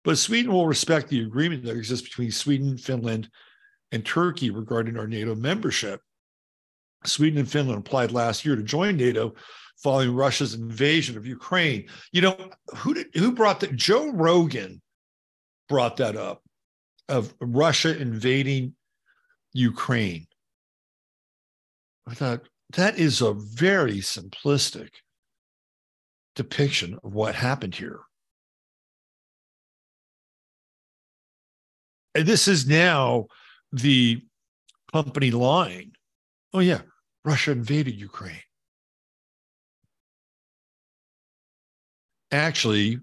[0.05, 3.29] But Sweden will respect the agreement that exists between Sweden, Finland,
[3.91, 6.01] and Turkey regarding our NATO membership.
[7.05, 9.35] Sweden and Finland applied last year to join NATO
[9.83, 11.89] following Russia's invasion of Ukraine.
[12.12, 13.75] You know, who did who brought that?
[13.75, 14.81] Joe Rogan
[15.69, 16.45] brought that up
[17.09, 18.76] of Russia invading
[19.57, 20.27] Ukraine.
[22.07, 24.91] I thought that is a very simplistic
[26.35, 28.01] depiction of what happened here.
[32.15, 33.27] And this is now
[33.73, 34.23] the
[34.93, 35.93] company line.
[36.53, 36.83] Oh, yeah,
[37.25, 38.41] Russia invaded Ukraine.
[42.31, 43.01] Actually,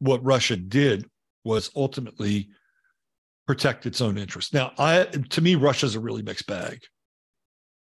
[0.00, 1.09] what Russia did
[1.44, 2.48] was ultimately
[3.46, 4.52] protect its own interests.
[4.52, 6.80] Now, I to me, Russia's a really mixed bag.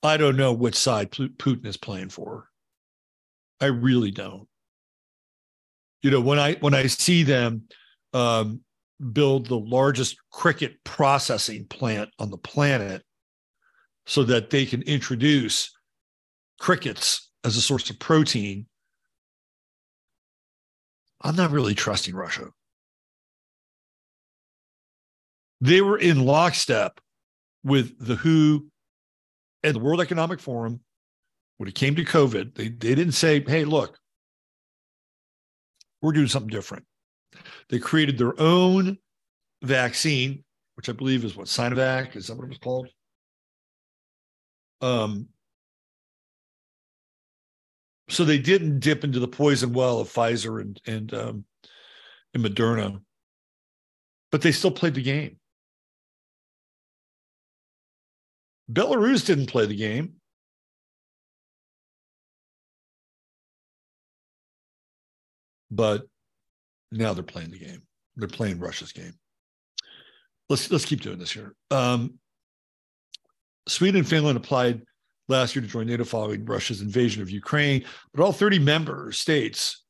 [0.02, 2.48] I don't know which side Putin is playing for.
[3.60, 4.46] I really don't.
[6.02, 7.62] You know, when I when I see them
[8.12, 8.60] um,
[9.12, 13.02] build the largest cricket processing plant on the planet
[14.06, 15.70] so that they can introduce
[16.60, 18.66] crickets as a source of protein.
[21.22, 22.48] I'm not really trusting Russia.
[25.64, 27.00] They were in lockstep
[27.64, 28.66] with the WHO
[29.62, 30.80] and the World Economic Forum
[31.56, 32.54] when it came to COVID.
[32.54, 33.98] They, they didn't say, hey, look,
[36.02, 36.84] we're doing something different.
[37.70, 38.98] They created their own
[39.62, 40.44] vaccine,
[40.74, 42.88] which I believe is what Sinovac is that what it was called?
[44.82, 45.28] Um,
[48.10, 51.44] so they didn't dip into the poison well of Pfizer and and um,
[52.34, 53.00] and Moderna,
[54.30, 55.38] but they still played the game.
[58.70, 60.14] Belarus didn't play the game.
[65.70, 66.02] But
[66.92, 67.82] now they're playing the game.
[68.16, 69.14] They're playing Russia's game.
[70.48, 71.54] Let's let's keep doing this here.
[71.70, 72.18] Um,
[73.66, 74.82] Sweden and Finland applied
[75.28, 79.84] last year to join NATO following Russia's invasion of Ukraine, but all 30 member states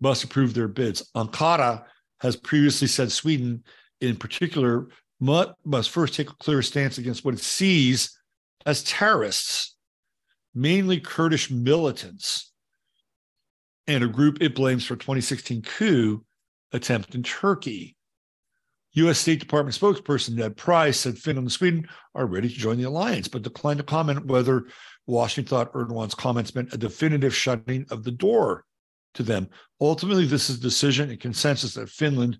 [0.00, 1.10] must approve their bids.
[1.16, 1.84] Ankara
[2.20, 3.64] has previously said Sweden,
[4.00, 4.88] in particular,
[5.20, 8.18] must first take a clear stance against what it sees
[8.64, 9.76] as terrorists,
[10.54, 12.52] mainly Kurdish militants,
[13.86, 16.24] and a group it blames for 2016 coup
[16.72, 17.96] attempt in Turkey.
[18.92, 19.18] U.S.
[19.18, 23.28] State Department spokesperson Ned Price said Finland and Sweden are ready to join the alliance,
[23.28, 24.66] but declined to comment whether
[25.06, 28.64] Washington thought Erdogan's comments meant a definitive shutting of the door
[29.14, 29.48] to them.
[29.80, 32.38] Ultimately, this is a decision and consensus that Finland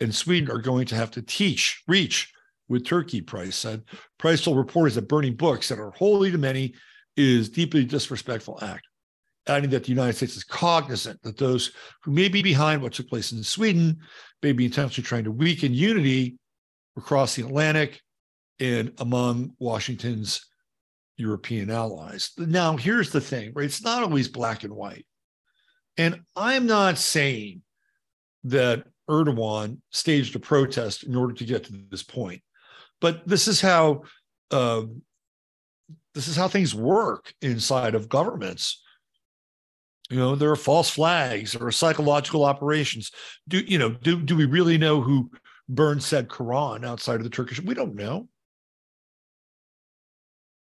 [0.00, 2.32] and Sweden are going to have to teach, reach
[2.68, 3.82] with Turkey, Price said.
[4.18, 6.74] Price told reporters that burning books that are holy to many
[7.16, 8.86] is deeply disrespectful act
[9.46, 11.72] adding that the United States is cognizant that those
[12.02, 13.98] who may be behind what took place in Sweden
[14.42, 16.38] may be intentionally trying to weaken unity
[16.96, 18.00] across the Atlantic
[18.60, 20.46] and among Washington's
[21.16, 22.30] European allies.
[22.38, 23.64] Now, here's the thing, right?
[23.64, 25.06] It's not always black and white.
[25.96, 27.62] And I'm not saying
[28.44, 32.42] that Erdogan staged a protest in order to get to this point,
[33.00, 34.02] but this is how
[34.50, 34.82] uh,
[36.14, 38.82] this is how things work inside of governments
[40.12, 43.10] you know, there are false flags, there are psychological operations.
[43.48, 43.90] Do you know?
[43.90, 45.30] Do do we really know who
[45.70, 47.62] burned said Quran outside of the Turkish?
[47.62, 48.28] We don't know.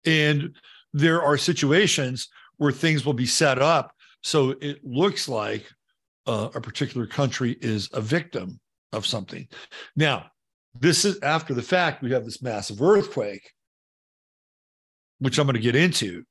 [0.04, 0.54] And
[0.92, 2.28] there are situations
[2.58, 5.64] where things will be set up so it looks like
[6.28, 8.60] uh, a particular country is a victim
[8.92, 9.48] of something.
[9.96, 10.26] Now,
[10.78, 12.02] this is after the fact.
[12.02, 13.50] We have this massive earthquake,
[15.18, 16.24] which I'm going to get into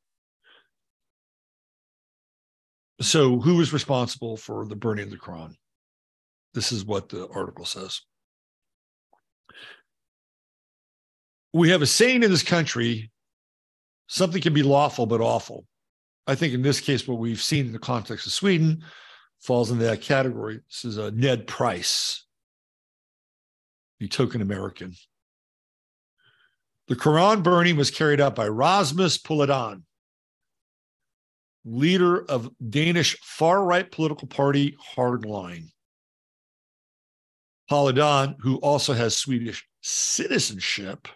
[3.00, 5.54] so, who was responsible for the burning of the Quran?
[6.54, 8.02] This is what the article says.
[11.54, 13.12] We have a saying in this country
[14.08, 15.66] something can be lawful but awful.
[16.26, 18.84] I think in this case, what we've seen in the context of Sweden
[19.42, 20.60] falls into that category.
[20.68, 22.26] This is a Ned Price,
[24.00, 24.94] the token American.
[26.88, 29.84] The Quran burning was carried out by Rasmus Paludan,
[31.66, 35.70] leader of Danish far right political party Hardline.
[37.70, 41.10] Paludan, who also has Swedish citizenship,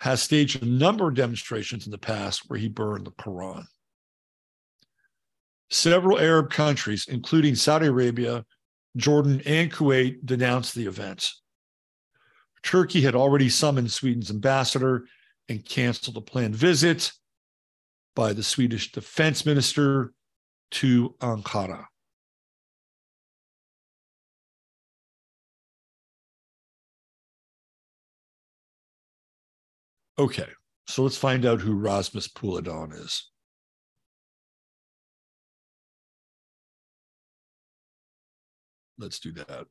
[0.00, 3.64] has staged a number of demonstrations in the past where he burned the Quran.
[5.74, 8.44] Several Arab countries, including Saudi Arabia,
[8.96, 11.42] Jordan, and Kuwait, denounced the events.
[12.62, 15.08] Turkey had already summoned Sweden's ambassador
[15.48, 17.10] and canceled a planned visit
[18.14, 20.12] by the Swedish defense minister
[20.70, 21.86] to Ankara.
[30.20, 30.48] Okay,
[30.86, 33.28] so let's find out who Rasmus Paludan is.
[38.98, 39.66] Let's do that.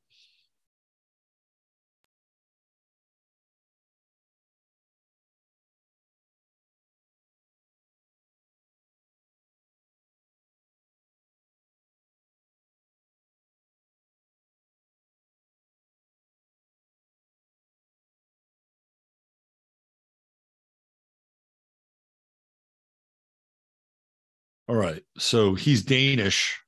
[24.67, 25.03] All right.
[25.17, 26.62] So he's Danish.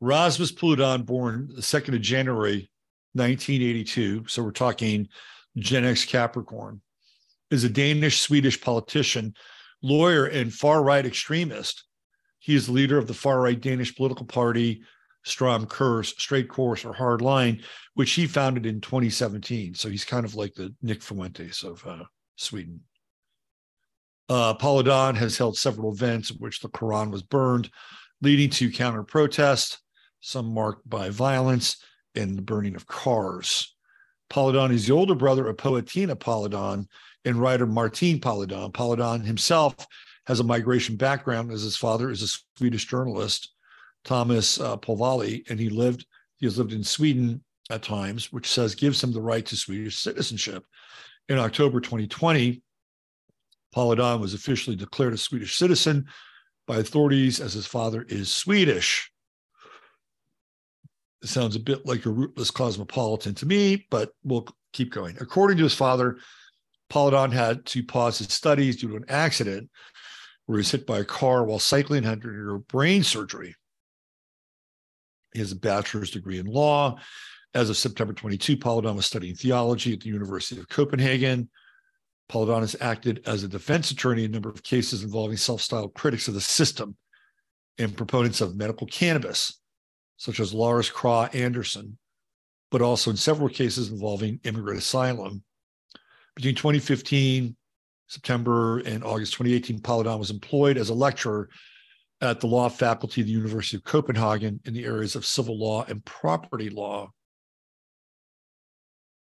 [0.00, 2.70] Rasmus Paludan, born the 2nd of January,
[3.12, 4.24] 1982.
[4.28, 5.08] So we're talking
[5.58, 6.80] Gen X Capricorn,
[7.50, 9.34] is a Danish Swedish politician,
[9.82, 11.84] lawyer, and far right extremist.
[12.38, 14.82] He is the leader of the far right Danish political party,
[15.26, 17.62] Stram Kurs, Straight Course, or Hard Line,
[17.94, 19.74] which he founded in 2017.
[19.74, 22.04] So he's kind of like the Nick Fuentes of uh,
[22.36, 22.80] Sweden.
[24.30, 27.68] Uh, Paludan has held several events in which the Quran was burned,
[28.22, 29.78] leading to counter protests.
[30.20, 31.82] Some marked by violence
[32.14, 33.74] and the burning of cars.
[34.30, 36.86] Paludan is the older brother of Poetina Paludan
[37.24, 38.72] and writer Martin Paludan.
[38.72, 39.74] Paludan himself
[40.26, 43.52] has a migration background as his father is a Swedish journalist,
[44.04, 46.06] Thomas uh, Polvali, and he lived
[46.38, 49.98] he has lived in Sweden at times, which says gives him the right to Swedish
[49.98, 50.64] citizenship.
[51.28, 52.62] In October 2020,
[53.74, 56.06] Paludan was officially declared a Swedish citizen
[56.66, 59.10] by authorities as his father is Swedish.
[61.22, 65.16] It sounds a bit like a rootless cosmopolitan to me, but we'll keep going.
[65.20, 66.18] According to his father,
[66.88, 69.70] Paludan had to pause his studies due to an accident
[70.46, 73.54] where he was hit by a car while cycling and had to brain surgery.
[75.32, 76.98] He has a bachelor's degree in law.
[77.54, 81.48] As of September 22, Paludan was studying theology at the University of Copenhagen.
[82.28, 85.94] Paludan has acted as a defense attorney in a number of cases involving self styled
[85.94, 86.96] critics of the system
[87.78, 89.60] and proponents of medical cannabis,
[90.20, 91.96] such as Lars Kragh Andersen,
[92.70, 95.42] but also in several cases involving immigrant asylum.
[96.36, 97.56] Between 2015,
[98.06, 101.48] September, and August 2018, Paludan was employed as a lecturer
[102.20, 105.86] at the law faculty of the University of Copenhagen in the areas of civil law
[105.88, 107.10] and property law.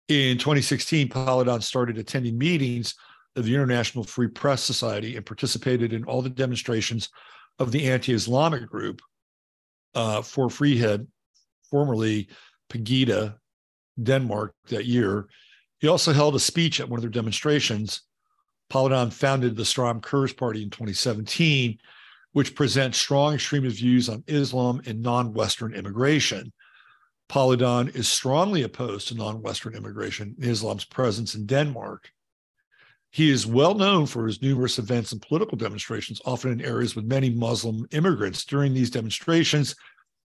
[0.09, 2.95] In 2016, Paludan started attending meetings
[3.37, 7.11] of the International Free Press Society and participated in all the demonstrations
[7.59, 9.03] of the anti Islamic group
[9.97, 11.07] uh, for Frihed,
[11.71, 12.29] formerly
[12.71, 13.37] Pegida,
[14.01, 15.27] Denmark, that year.
[15.81, 18.03] He also held a speech at one of their demonstrations.
[18.71, 21.79] Paludan founded the Stram Kurs Party in 2017,
[22.33, 26.53] which presents strong extremist views on Islam and non Western immigration.
[27.29, 32.11] Paludan is strongly opposed to non Western immigration and Islam's presence in Denmark.
[33.17, 37.07] He is well known for his numerous events and political demonstrations, often in areas with
[37.07, 38.45] many Muslim immigrants.
[38.45, 39.75] During these demonstrations,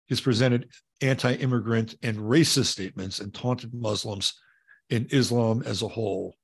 [0.06, 0.70] he has presented
[1.02, 4.40] anti immigrant and racist statements and taunted Muslims
[4.88, 6.34] and Islam as a whole.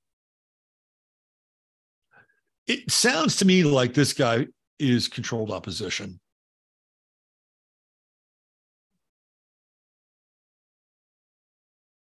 [2.67, 4.47] It sounds to me like this guy
[4.79, 6.21] is controlled opposition.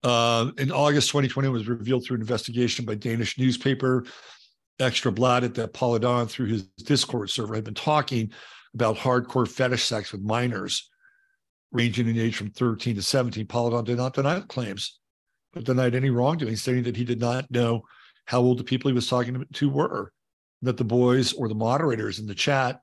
[0.07, 4.05] Uh, in August 2020, it was revealed through an investigation by Danish newspaper
[4.79, 8.31] Ekstrabladet that Paludan, through his Discord server, had been talking
[8.73, 10.89] about hardcore fetish sex with minors
[11.73, 13.47] ranging in age from 13 to 17.
[13.47, 14.97] Paludan did not deny the claims,
[15.51, 17.81] but denied any wrongdoing, stating that he did not know
[18.23, 20.13] how old the people he was talking to were,
[20.61, 22.79] that the boys or the moderators in the chat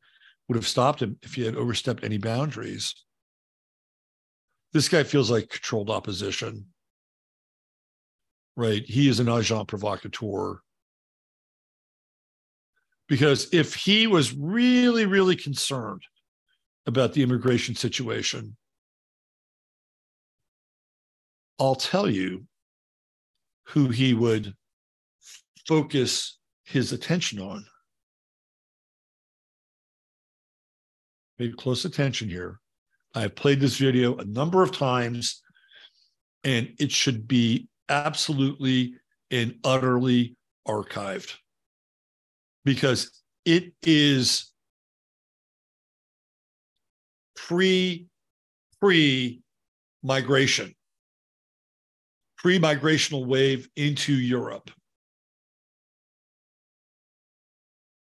[0.47, 2.95] would have stopped him if he had overstepped any boundaries.
[4.75, 6.67] This guy feels like controlled opposition
[8.57, 8.85] right?
[8.85, 10.61] He is an agent provocateur.
[13.09, 16.03] Because if he was really, really concerned
[16.87, 18.57] about the immigration situation,
[21.59, 22.47] I'll tell you
[23.69, 24.55] who he would
[25.67, 27.65] focus his attention on.
[31.39, 32.61] Pay close attention here.
[33.15, 35.43] I've played this video a number of times,
[36.43, 38.95] and it should be absolutely
[39.31, 41.35] and utterly archived
[42.65, 44.51] because it is
[47.37, 48.07] pre
[48.81, 49.41] pre
[50.03, 50.75] migration
[52.45, 54.71] pre migrational wave into Europe.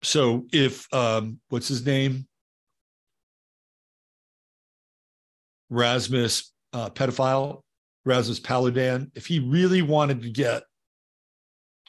[0.03, 2.27] So if um, what's his name?
[5.69, 7.61] Rasmus uh, pedophile
[8.05, 10.63] Rasmus Paludan, if he really wanted to get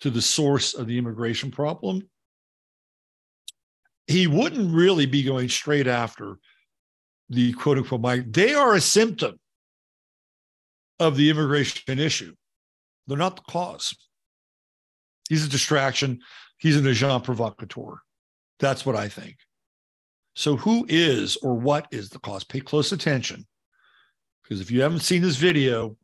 [0.00, 2.02] to the source of the immigration problem,
[4.06, 6.38] he wouldn't really be going straight after
[7.30, 8.32] the quote unquote migrant.
[8.32, 9.38] They are a symptom
[11.00, 12.34] of the immigration issue.
[13.06, 13.96] They're not the cause.
[15.28, 16.20] He's a distraction.
[16.58, 17.98] He's an agent provocateur.
[18.60, 19.36] That's what I think.
[20.36, 22.44] So, who is or what is the cause?
[22.44, 23.46] Pay close attention
[24.44, 25.96] because if you haven't seen this video,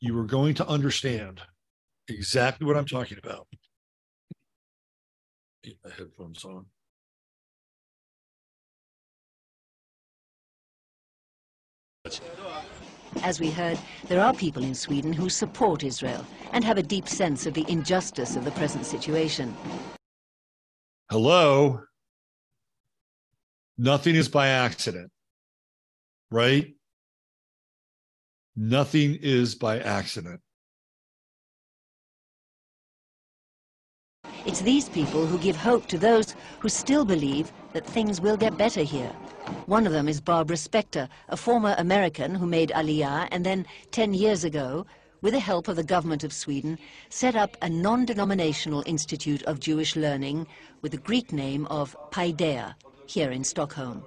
[0.00, 1.40] you are going to understand
[2.08, 3.46] exactly what I'm talking about.
[5.62, 6.66] Get my headphones on.
[13.22, 13.78] As we heard,
[14.08, 17.64] there are people in Sweden who support Israel and have a deep sense of the
[17.68, 19.56] injustice of the present situation.
[21.10, 21.80] Hello.
[23.78, 25.10] Nothing is by accident,
[26.30, 26.74] right?
[28.56, 30.40] Nothing is by accident.
[34.46, 38.56] It's these people who give hope to those who still believe that things will get
[38.56, 39.10] better here.
[39.66, 44.14] One of them is Barbara Specter, a former American who made Aliyah and then, 10
[44.14, 44.86] years ago,
[45.20, 46.78] with the help of the government of Sweden,
[47.08, 50.46] set up a non-denominational institute of Jewish learning
[50.80, 52.74] with the Greek name of Paideia,
[53.06, 54.04] here in Stockholm.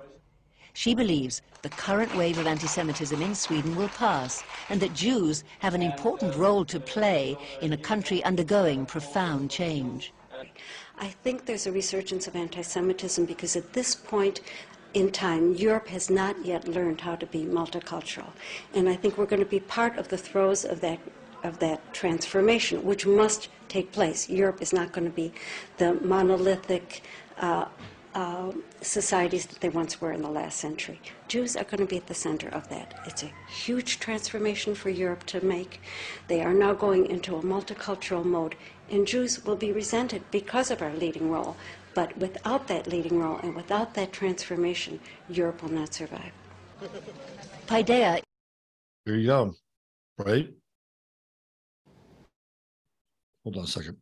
[0.77, 5.73] She believes the current wave of anti-Semitism in Sweden will pass and that Jews have
[5.73, 10.13] an important role to play in a country undergoing profound change.
[10.99, 14.41] I think there's a resurgence of anti-Semitism because at this point
[14.93, 18.29] in time, Europe has not yet learned how to be multicultural.
[18.75, 20.99] And I think we're going to be part of the throes of that,
[21.43, 24.29] of that transformation, which must take place.
[24.29, 25.33] Europe is not going to be
[25.77, 27.01] the monolithic
[27.39, 27.65] uh,
[28.17, 28.51] uh,
[28.81, 30.99] societies that they once were in the last century.
[31.27, 32.99] Jews are going to be at the center of that.
[33.05, 35.79] It's a huge transformation for Europe to make.
[36.27, 38.55] They are now going into a multicultural mode,
[38.89, 41.55] and Jews will be resented because of our leading role.
[41.93, 44.99] But without that leading role and without that transformation,
[45.29, 46.31] Europe will not survive.
[47.67, 48.21] Paideia.
[49.05, 49.55] There you go.
[50.17, 50.49] Right?
[53.43, 53.97] Hold on a second.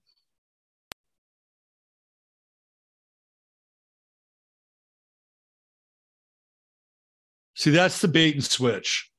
[7.55, 9.09] See, that's the bait and switch.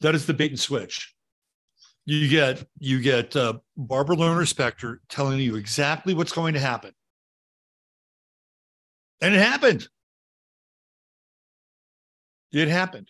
[0.00, 1.14] That is the bait and switch.
[2.06, 6.92] You get you get uh, Barbara Lerner Specter telling you exactly what's going to happen,
[9.20, 9.86] and it happened.
[12.52, 13.08] It happened.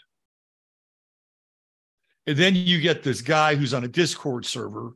[2.27, 4.95] And then you get this guy who's on a Discord server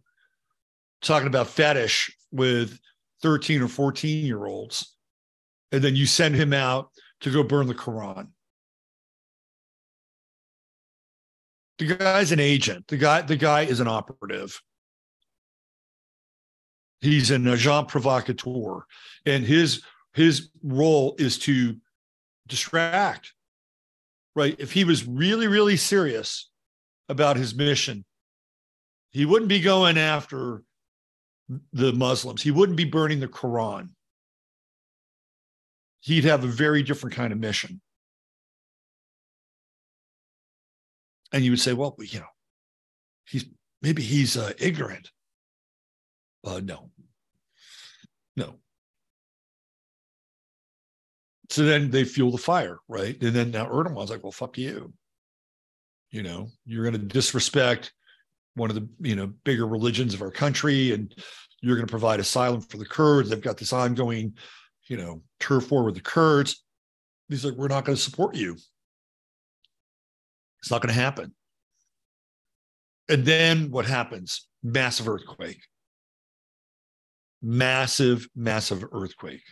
[1.01, 2.79] talking about fetish with
[3.23, 4.95] 13 or 14 year olds.
[5.71, 6.91] And then you send him out
[7.23, 8.29] to go burn the Quran.
[11.79, 12.87] The guy's an agent.
[12.89, 14.61] The guy, the guy is an operative.
[17.01, 18.85] He's an agent provocateur,
[19.27, 19.83] and his
[20.15, 21.77] his role is to
[22.47, 23.33] distract.
[24.37, 24.55] Right?
[24.59, 26.51] If he was really, really serious
[27.09, 28.05] about his mission,
[29.11, 30.63] he wouldn't be going after
[31.73, 32.43] the Muslims.
[32.43, 33.91] He wouldn't be burning the Quran
[36.03, 37.81] he'd have a very different kind of mission.
[41.33, 42.27] And you would say, well, you know,
[43.25, 43.47] he's
[43.81, 45.11] maybe he's uh, ignorant.
[46.45, 46.91] Uh, no,
[48.37, 48.57] no.
[51.49, 53.21] So then they fuel the fire, right?
[53.23, 54.93] And then now Erdogan's like, well, fuck you.
[56.11, 57.93] You know, you're going to disrespect
[58.55, 61.15] one of the you know bigger religions of our country, and
[61.63, 63.31] you're going to provide asylum for the Kurds.
[63.31, 64.35] They've got this ongoing
[64.89, 66.65] you know, turf war with the Kurds.
[67.29, 68.57] He's like, we're not going to support you.
[70.61, 71.35] It's not going to happen.
[73.09, 74.49] And then what happens?
[74.63, 75.61] Massive earthquake.
[77.43, 79.43] Massive, massive earthquake.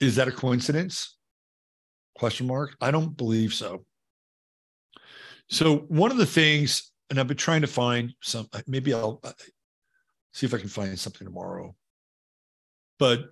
[0.00, 1.16] Is that a coincidence?
[2.16, 2.76] Question mark.
[2.80, 3.84] I don't believe so.
[5.48, 8.48] So one of the things, and I've been trying to find some.
[8.66, 9.32] Maybe I'll uh,
[10.32, 11.74] see if I can find something tomorrow.
[13.02, 13.30] But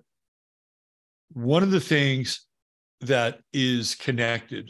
[1.31, 2.45] one of the things
[2.99, 4.69] that is connected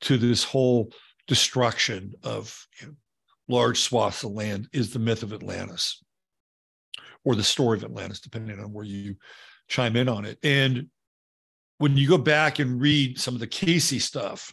[0.00, 0.90] to this whole
[1.28, 2.94] destruction of you know,
[3.46, 6.02] large swaths of land is the myth of Atlantis
[7.24, 9.14] or the story of Atlantis, depending on where you
[9.68, 10.36] chime in on it.
[10.42, 10.88] And
[11.78, 14.52] when you go back and read some of the Cayce stuff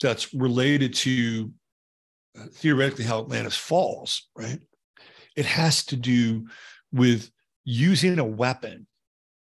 [0.00, 1.50] that's related to
[2.38, 4.60] uh, theoretically how Atlantis falls, right?
[5.34, 6.46] It has to do
[6.92, 7.32] with
[7.64, 8.86] using a weapon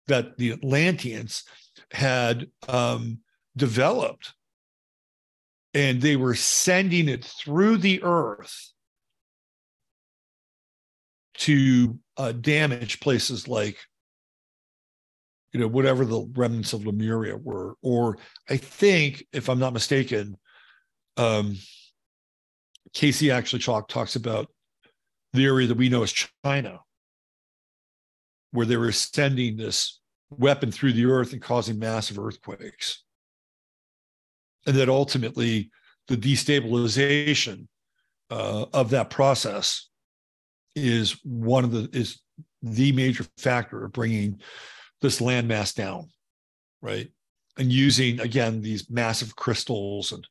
[0.06, 1.44] that the Atlanteans
[1.92, 3.18] had um,
[3.56, 4.34] developed.
[5.74, 8.72] And they were sending it through the earth
[11.34, 13.76] to uh, damage places like,
[15.52, 17.76] you know, whatever the remnants of Lemuria were.
[17.82, 20.36] Or I think, if I'm not mistaken,
[21.16, 21.56] um,
[22.94, 24.50] Cayce actually talk, talks about
[25.32, 26.12] the area that we know as
[26.44, 26.80] China
[28.52, 33.02] where they were sending this weapon through the earth and causing massive earthquakes.
[34.66, 35.70] And that ultimately
[36.08, 37.66] the destabilization
[38.30, 39.88] uh, of that process
[40.74, 42.20] is one of the is
[42.62, 44.40] the major factor of bringing
[45.00, 46.08] this landmass down,
[46.82, 47.08] right?
[47.56, 50.26] And using again these massive crystals and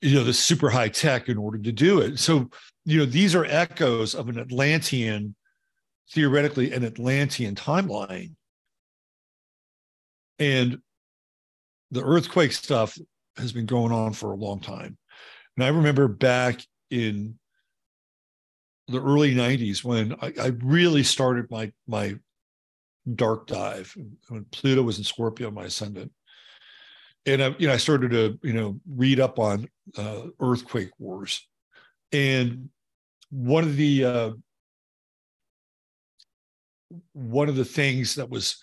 [0.00, 2.18] you know the super high tech in order to do it.
[2.18, 2.50] So
[2.84, 5.34] you know these are echoes of an Atlantean
[6.10, 8.32] theoretically an Atlantean timeline.
[10.38, 10.78] And
[11.90, 12.98] the earthquake stuff
[13.36, 14.96] has been going on for a long time.
[15.56, 17.38] And I remember back in
[18.88, 22.16] the early 90s when I, I really started my my
[23.14, 23.94] dark dive
[24.28, 26.12] when Pluto was in Scorpio, my ascendant.
[27.26, 31.46] And I, you know, I started to, you know, read up on uh, earthquake wars.
[32.12, 32.68] And
[33.30, 34.30] one of the uh,
[37.12, 38.62] one of the things that was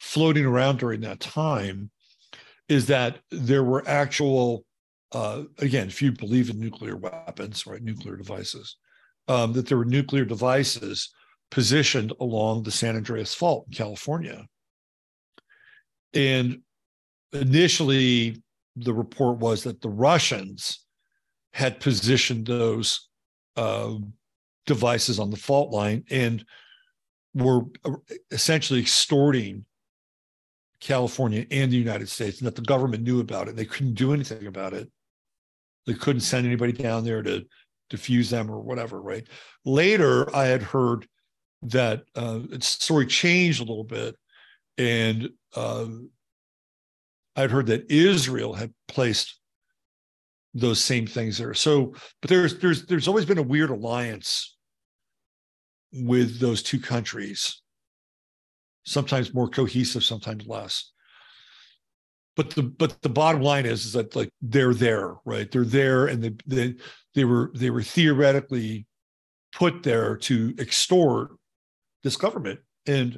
[0.00, 1.90] floating around during that time
[2.68, 4.64] is that there were actual
[5.12, 8.76] uh, again, if you believe in nuclear weapons, right, nuclear devices,
[9.28, 11.12] um, that there were nuclear devices
[11.50, 14.46] positioned along the San Andreas Fault in California.
[16.14, 16.60] And
[17.32, 18.42] initially,
[18.76, 20.86] the report was that the Russians
[21.52, 23.08] had positioned those
[23.56, 23.94] uh,
[24.66, 26.44] devices on the fault line and
[27.34, 27.92] were uh,
[28.30, 29.64] essentially extorting
[30.80, 33.56] California and the United States, and that the government knew about it.
[33.56, 34.90] They couldn't do anything about it.
[35.86, 37.44] They couldn't send anybody down there to
[37.90, 39.26] defuse them or whatever, right?
[39.64, 41.06] Later, I had heard
[41.62, 44.16] that uh, story changed a little bit,
[44.78, 45.86] and uh,
[47.36, 49.38] I'd heard that Israel had placed
[50.54, 51.54] those same things there.
[51.54, 54.51] So, but there's there's there's always been a weird alliance
[55.92, 57.60] with those two countries.
[58.84, 60.90] Sometimes more cohesive, sometimes less.
[62.34, 65.50] But the but the bottom line is is that like they're there right?
[65.50, 66.74] They're there and they they,
[67.14, 68.86] they were they were theoretically
[69.54, 71.32] put there to extort
[72.02, 72.60] this government.
[72.86, 73.14] And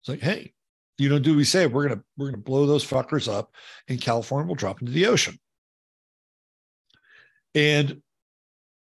[0.00, 0.52] it's like hey
[0.98, 3.52] you know do we say we're gonna we're gonna blow those fuckers up
[3.88, 5.38] and california will drop into the ocean?
[7.54, 8.02] And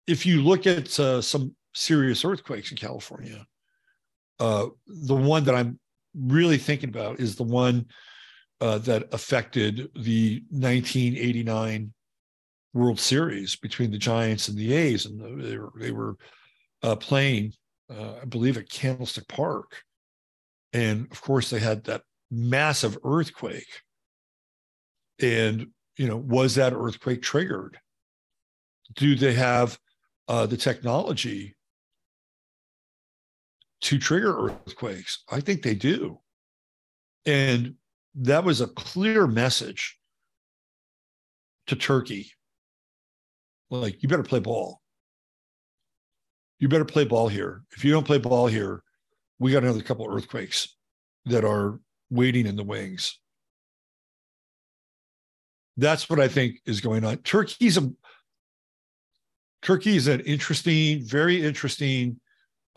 [0.06, 3.46] if you look at uh, some serious earthquakes in california
[4.38, 5.78] uh, the one that i'm
[6.14, 7.86] really thinking about is the one
[8.60, 11.92] uh, that affected the 1989
[12.72, 16.16] World Series between the Giants and the A's, and they were they were
[16.82, 17.52] uh, playing,
[17.90, 19.82] uh, I believe, at Candlestick Park,
[20.72, 23.82] and of course they had that massive earthquake.
[25.20, 27.78] And you know, was that earthquake triggered?
[28.94, 29.78] Do they have
[30.28, 31.56] uh, the technology
[33.82, 35.24] to trigger earthquakes?
[35.30, 36.20] I think they do.
[37.26, 37.74] And
[38.14, 39.98] that was a clear message
[41.66, 42.32] to Turkey.
[43.70, 44.80] Like, you better play ball.
[46.58, 47.62] You better play ball here.
[47.76, 48.82] If you don't play ball here,
[49.38, 50.76] we got another couple earthquakes
[51.26, 53.18] that are waiting in the wings.
[55.76, 57.18] That's what I think is going on.
[57.18, 57.90] Turkey's a
[59.62, 62.18] Turkey is an interesting, very interesting,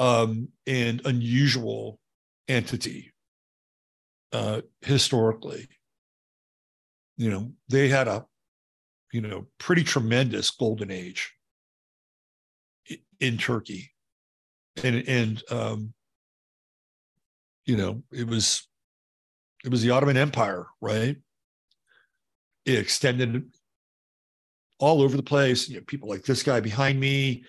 [0.04, 1.98] um, and unusual
[2.50, 3.14] entity
[4.34, 5.70] uh, historically.
[7.16, 8.26] You know, they had a,
[9.14, 11.32] you know, pretty tremendous golden age
[13.22, 13.94] in Turkey,
[14.84, 15.94] and and um,
[17.66, 18.68] you know, it was
[19.64, 21.16] it was the Ottoman Empire, right?
[22.66, 23.54] It extended
[24.80, 25.70] all over the place.
[25.70, 27.46] You know, people like this guy behind me,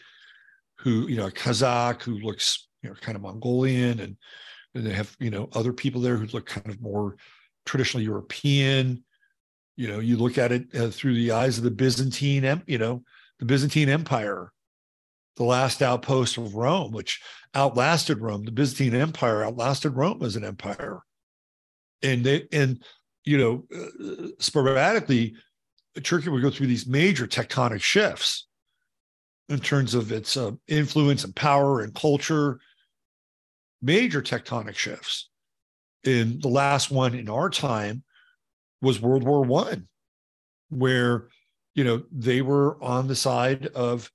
[0.78, 4.16] who you know, a Kazakh who looks you know kind of Mongolian, and
[4.74, 7.16] and they have you know other people there who look kind of more
[7.64, 9.04] traditionally European.
[9.76, 13.02] You know, you look at it uh, through the eyes of the Byzantine, you know,
[13.40, 14.52] the Byzantine Empire,
[15.36, 17.20] the last outpost of Rome, which
[17.54, 18.44] outlasted Rome.
[18.44, 21.00] The Byzantine Empire outlasted Rome as an empire,
[22.02, 22.82] and they and
[23.24, 25.34] you know uh, sporadically,
[26.02, 28.46] Turkey would go through these major tectonic shifts
[29.48, 32.58] in terms of its uh, influence and power and culture
[33.82, 35.28] major tectonic shifts.
[36.04, 38.02] In the last one in our time
[38.82, 39.88] was World War One,
[40.68, 41.28] where
[41.74, 44.10] you know they were on the side of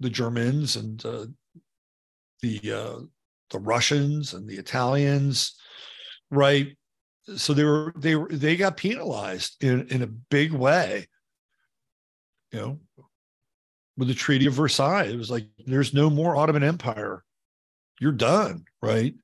[0.00, 1.26] the Germans and uh,
[2.40, 2.98] the uh,
[3.50, 5.56] the Russians and the Italians,
[6.30, 6.74] right?
[7.36, 11.06] So they were they were they got penalized in in a big way.
[12.50, 12.80] You know,
[13.96, 17.24] with the Treaty of Versailles, it was like there's no more Ottoman Empire
[18.00, 19.14] you're done, right?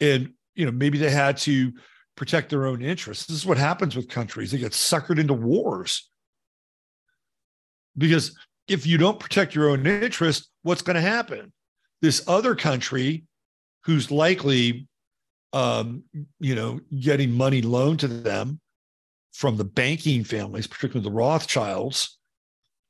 [0.00, 1.72] And you know, maybe they had to
[2.16, 3.26] protect their own interests.
[3.26, 4.50] This is what happens with countries.
[4.50, 6.10] They get suckered into wars.
[7.96, 11.52] Because if you don't protect your own interest, what's going to happen?
[12.02, 13.24] This other country
[13.84, 14.88] who's likely
[15.52, 16.02] um,
[16.38, 18.60] you know, getting money loaned to them
[19.32, 22.17] from the banking families, particularly the Rothschilds,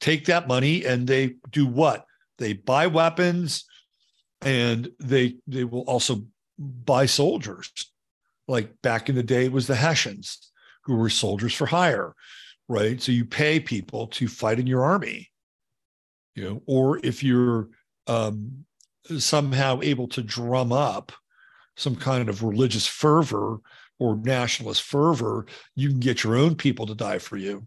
[0.01, 2.05] take that money and they do what?
[2.39, 3.65] They buy weapons,
[4.43, 6.25] and they they will also
[6.59, 7.73] buy soldiers
[8.47, 10.51] like back in the day it was the hessians
[10.85, 12.15] who were soldiers for hire
[12.69, 15.31] right so you pay people to fight in your army
[16.35, 17.69] you know or if you're
[18.09, 18.65] um,
[19.19, 21.13] somehow able to drum up
[21.77, 23.61] some kind of religious fervor
[23.99, 27.67] or nationalist fervor, you can get your own people to die for you.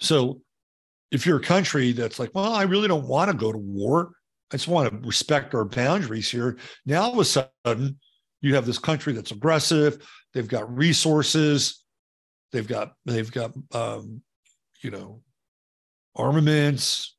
[0.00, 0.40] So
[1.10, 4.12] if you're a country that's like, well, I really don't want to go to war,
[4.52, 6.58] I just want to respect our boundaries here.
[6.86, 7.98] Now all of a sudden,
[8.40, 10.06] you have this country that's aggressive.
[10.32, 11.84] They've got resources.
[12.52, 14.22] They've got they've got um,
[14.82, 15.22] you know
[16.14, 17.16] armaments,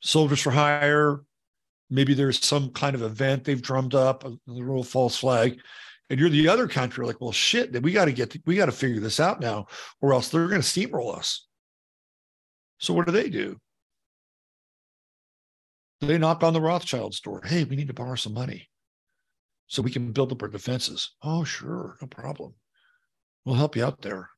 [0.00, 1.22] soldiers for hire.
[1.88, 5.60] Maybe there's some kind of event they've drummed up, a little false flag,
[6.10, 7.06] and you're the other country.
[7.06, 9.66] Like, well, shit, that we got to get we got to figure this out now,
[10.00, 11.46] or else they're going to steamroll us.
[12.78, 13.56] So what do they do?
[16.00, 17.42] They knock on the Rothschild's door.
[17.44, 18.68] Hey, we need to borrow some money
[19.66, 21.14] so we can build up our defenses.
[21.22, 22.54] Oh, sure, no problem.
[23.44, 24.30] We'll help you out there.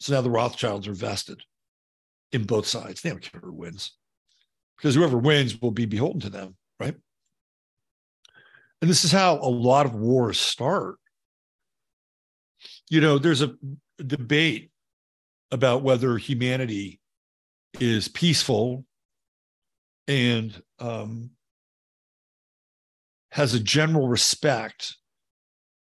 [0.00, 1.42] So now the Rothschilds are vested
[2.32, 3.00] in both sides.
[3.00, 3.92] They don't care who wins
[4.76, 6.96] because whoever wins will be beholden to them, right?
[8.80, 10.96] And this is how a lot of wars start.
[12.90, 13.54] You know, there's a
[14.04, 14.70] debate
[15.50, 17.00] about whether humanity
[17.80, 18.84] is peaceful
[20.06, 21.30] and um,
[23.30, 24.96] has a general respect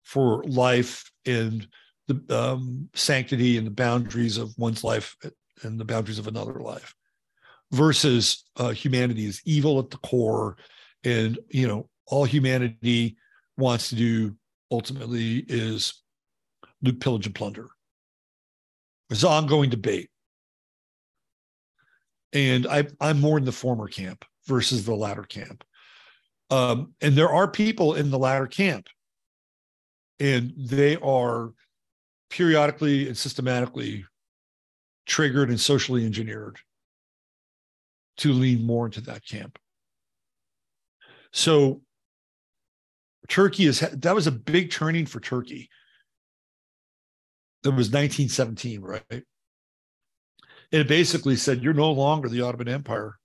[0.04, 1.68] for life and
[2.08, 5.16] the um, sanctity and the boundaries of one's life
[5.64, 6.94] and the boundaries of another life
[7.72, 10.56] versus uh, humanity is evil at the core
[11.04, 13.18] and you know all humanity
[13.58, 14.36] wants to do
[14.72, 16.04] ultimately is
[16.86, 17.68] loot pillage and plunder
[19.10, 20.10] It's an ongoing debate
[22.36, 25.64] and I, I'm more in the former camp versus the latter camp.
[26.52, 28.88] Um, and there are people in the latter camp,
[30.20, 31.52] and they are
[32.30, 34.06] periodically and systematically
[35.06, 36.58] triggered and socially engineered
[38.18, 39.58] to lean more into that camp.
[41.32, 41.82] So
[43.30, 45.70] Turkey is that was a big turning for Turkey.
[47.66, 49.24] That was 1917, right?
[50.72, 53.18] it basically said you're no longer the Ottoman Empire.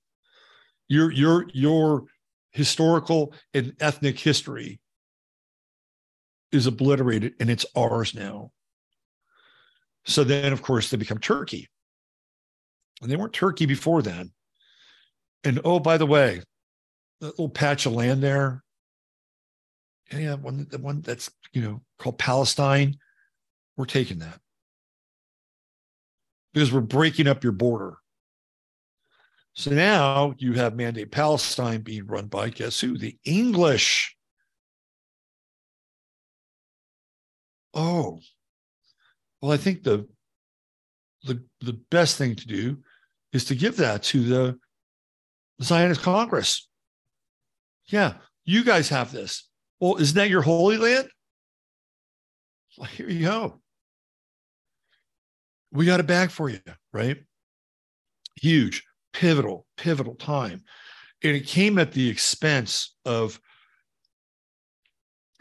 [0.89, 2.05] Your your your
[2.53, 4.81] historical and ethnic history
[6.53, 8.51] is obliterated and it's ours now.
[10.07, 11.69] So then, of course, they become Turkey.
[13.03, 14.33] And they weren't Turkey before then.
[15.45, 16.41] And oh, by the way,
[17.21, 18.65] that little patch of land there,
[20.11, 22.97] yeah, one the one that's you know called Palestine,
[23.77, 24.39] we're taking that
[26.53, 27.97] because we're breaking up your border.
[29.55, 32.97] So now you have Mandate Palestine being run by guess who?
[32.97, 34.17] The English.
[37.75, 38.21] Oh,
[39.41, 40.09] well, I think the
[41.25, 42.79] the the best thing to do
[43.33, 44.59] is to give that to the
[45.63, 46.69] Zionist Congress.
[47.87, 48.15] Yeah,
[48.45, 49.49] you guys have this.
[49.79, 51.09] Well, isn't that your holy land?
[52.85, 53.61] Here you go
[55.73, 56.61] we got it back for you,
[56.93, 57.19] right?
[58.41, 60.65] Huge, pivotal, pivotal time.
[61.23, 63.41] And it came at the expense of,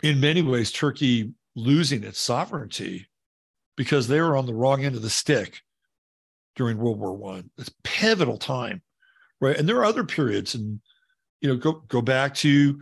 [0.03, 3.07] in many ways, Turkey losing its sovereignty
[3.75, 5.61] because they were on the wrong end of the stick
[6.55, 7.49] during World War One.
[7.57, 8.81] It's pivotal time,
[9.39, 9.57] right?
[9.57, 10.79] And there are other periods, and
[11.41, 12.81] you know, go go back to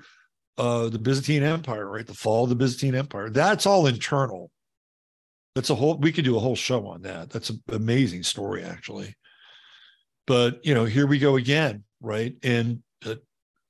[0.57, 2.05] uh, the Byzantine Empire, right?
[2.05, 3.29] The fall of the Byzantine Empire.
[3.29, 4.51] That's all internal.
[5.55, 5.97] That's a whole.
[5.97, 7.29] We could do a whole show on that.
[7.29, 9.15] That's an amazing story, actually.
[10.25, 12.35] But you know, here we go again, right?
[12.43, 13.15] And uh,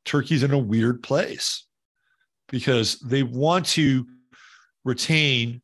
[0.05, 1.65] Turkey's in a weird place
[2.49, 4.05] because they want to
[4.83, 5.61] retain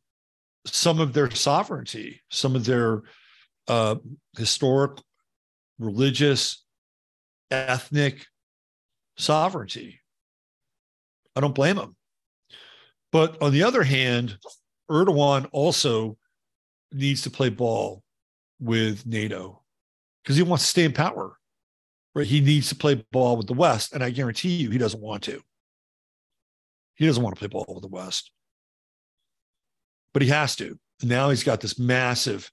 [0.66, 3.02] some of their sovereignty, some of their
[3.68, 3.96] uh,
[4.38, 5.00] historic,
[5.80, 6.64] religious,
[7.52, 8.26] ethnic
[9.18, 10.00] sovereignty.
[11.36, 11.96] I don't blame him.
[13.12, 14.38] But on the other hand,
[14.90, 16.18] Erdogan also
[16.92, 18.04] needs to play ball
[18.60, 19.62] with NATO
[20.24, 21.38] because he wants to stay in power.
[22.16, 22.28] Right?
[22.28, 25.24] He needs to play ball with the West, and I guarantee you, he doesn't want
[25.24, 25.42] to.
[26.96, 28.32] He doesn't want to play ball with the West,
[30.14, 30.78] but he has to.
[31.02, 32.52] now he's got this massive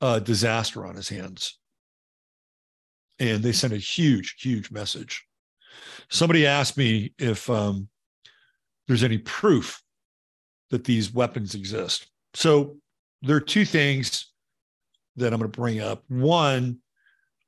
[0.00, 1.58] uh, disaster on his hands,
[3.20, 5.24] and they sent a huge, huge message.
[6.10, 7.88] Somebody asked me if um,
[8.86, 9.82] there's any proof
[10.70, 12.06] that these weapons exist.
[12.34, 12.76] So
[13.22, 14.32] there are two things
[15.16, 16.04] that I'm going to bring up.
[16.08, 16.78] One,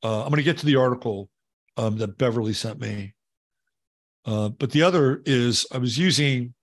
[0.02, 1.28] uh, I'm going to get to the article
[1.76, 3.14] um, that Beverly sent me.
[4.24, 6.54] Uh, but the other is I was using,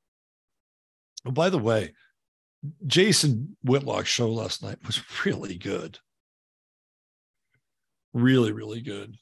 [1.25, 1.93] oh, by the way,
[2.85, 5.99] Jason Whitlock's show last night was really good.
[8.13, 9.17] Really, really good.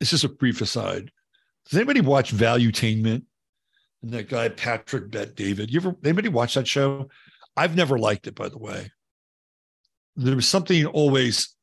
[0.00, 1.10] it's just a brief aside.
[1.68, 3.22] Does anybody watch Valuetainment?
[4.02, 5.70] And that guy Patrick Bet David.
[5.70, 7.08] You ever anybody watch that show?
[7.56, 8.90] I've never liked it, by the way.
[10.14, 11.54] There was something always.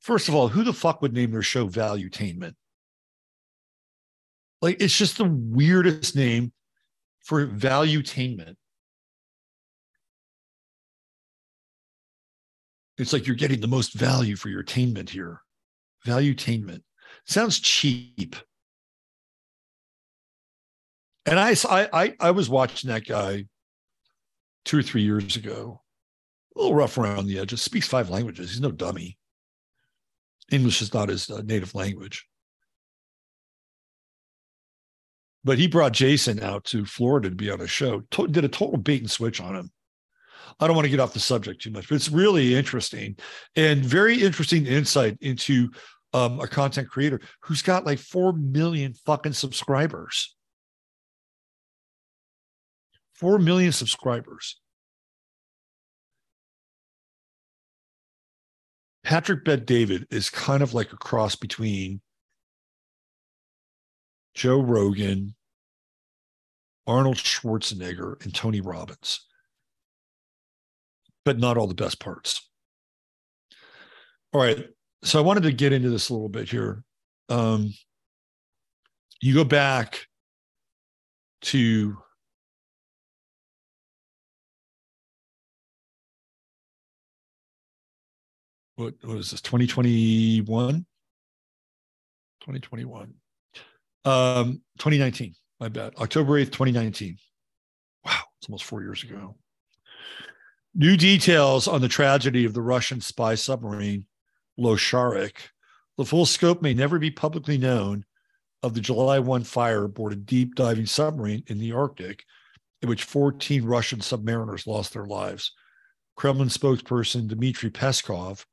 [0.00, 2.54] First of all, who the fuck would name their show Valuetainment?
[4.62, 6.52] Like it's just the weirdest name
[7.22, 8.54] for valuetainment.
[12.96, 15.42] It's like you're getting the most value for your attainment here.
[16.06, 16.82] Valuetainment
[17.26, 18.36] sounds cheap.
[21.26, 23.46] And I, I, I was watching that guy
[24.64, 25.80] two or three years ago.
[26.54, 27.62] A little rough around the edges.
[27.62, 28.50] Speaks five languages.
[28.50, 29.18] He's no dummy.
[30.52, 32.26] English is not his uh, native language.
[35.42, 38.00] But he brought Jason out to Florida to be on a show.
[38.12, 39.70] To- did a total bait and switch on him.
[40.60, 43.16] I don't want to get off the subject too much, but it's really interesting
[43.56, 45.70] and very interesting insight into
[46.14, 50.34] um, a content creator who's got like 4 million fucking subscribers.
[53.14, 54.58] 4 million subscribers.
[59.02, 62.00] Patrick Bet David is kind of like a cross between
[64.34, 65.34] Joe Rogan,
[66.86, 69.20] Arnold Schwarzenegger, and Tony Robbins
[71.24, 72.48] but not all the best parts.
[74.32, 74.66] All right.
[75.04, 76.82] So I wanted to get into this a little bit here.
[77.28, 77.74] Um,
[79.20, 80.06] you go back
[81.42, 81.98] to
[88.76, 90.86] what, what is this 2021
[92.40, 93.14] 2021
[94.06, 95.94] um 2019 my bad.
[95.96, 97.16] October 8th 2019
[98.04, 99.36] wow it's almost four years ago.
[100.74, 104.06] New details on the tragedy of the Russian spy submarine
[104.58, 105.36] Losharik.
[105.96, 108.04] The full scope may never be publicly known
[108.62, 112.24] of the July 1 fire aboard a deep diving submarine in the Arctic,
[112.82, 115.52] in which 14 Russian submariners lost their lives.
[116.16, 118.44] Kremlin spokesperson Dmitry Peskov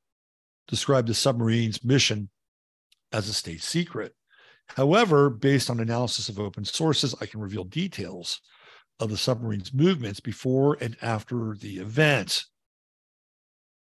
[0.68, 2.30] described the submarine's mission
[3.11, 4.15] as a state secret.
[4.68, 8.41] However, based on analysis of open sources, I can reveal details
[8.99, 12.45] of the submarine's movements before and after the event.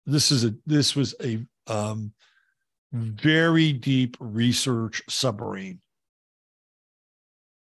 [0.05, 2.13] This is a this was a um,
[2.93, 5.81] very deep research submarine.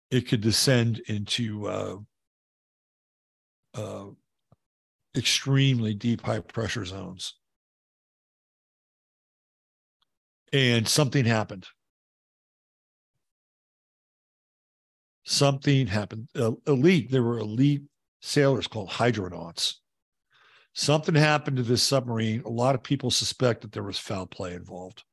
[0.09, 1.95] It could descend into uh,
[3.73, 4.05] uh,
[5.15, 7.35] extremely deep, high pressure zones.
[10.51, 11.67] And something happened.
[15.23, 16.29] something happened.
[16.35, 17.83] Uh, elite, there were elite
[18.21, 19.75] sailors called hydronauts.
[20.73, 22.41] Something happened to this submarine.
[22.45, 25.03] A lot of people suspect that there was foul play involved.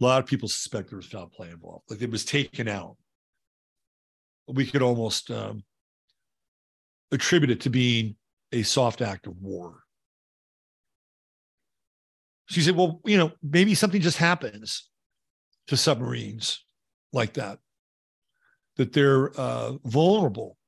[0.00, 1.84] A lot of people suspect there was foul play involved.
[1.90, 2.96] Like it was taken out.
[4.48, 5.64] We could almost um,
[7.12, 8.16] attribute it to being
[8.52, 9.83] a soft act of war.
[12.46, 14.88] She said, well, you know, maybe something just happens
[15.68, 16.64] to submarines
[17.12, 17.58] like that,
[18.76, 20.58] that they're uh, vulnerable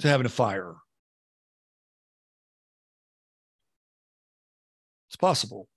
[0.00, 0.74] to having a fire.
[5.08, 5.68] It's possible.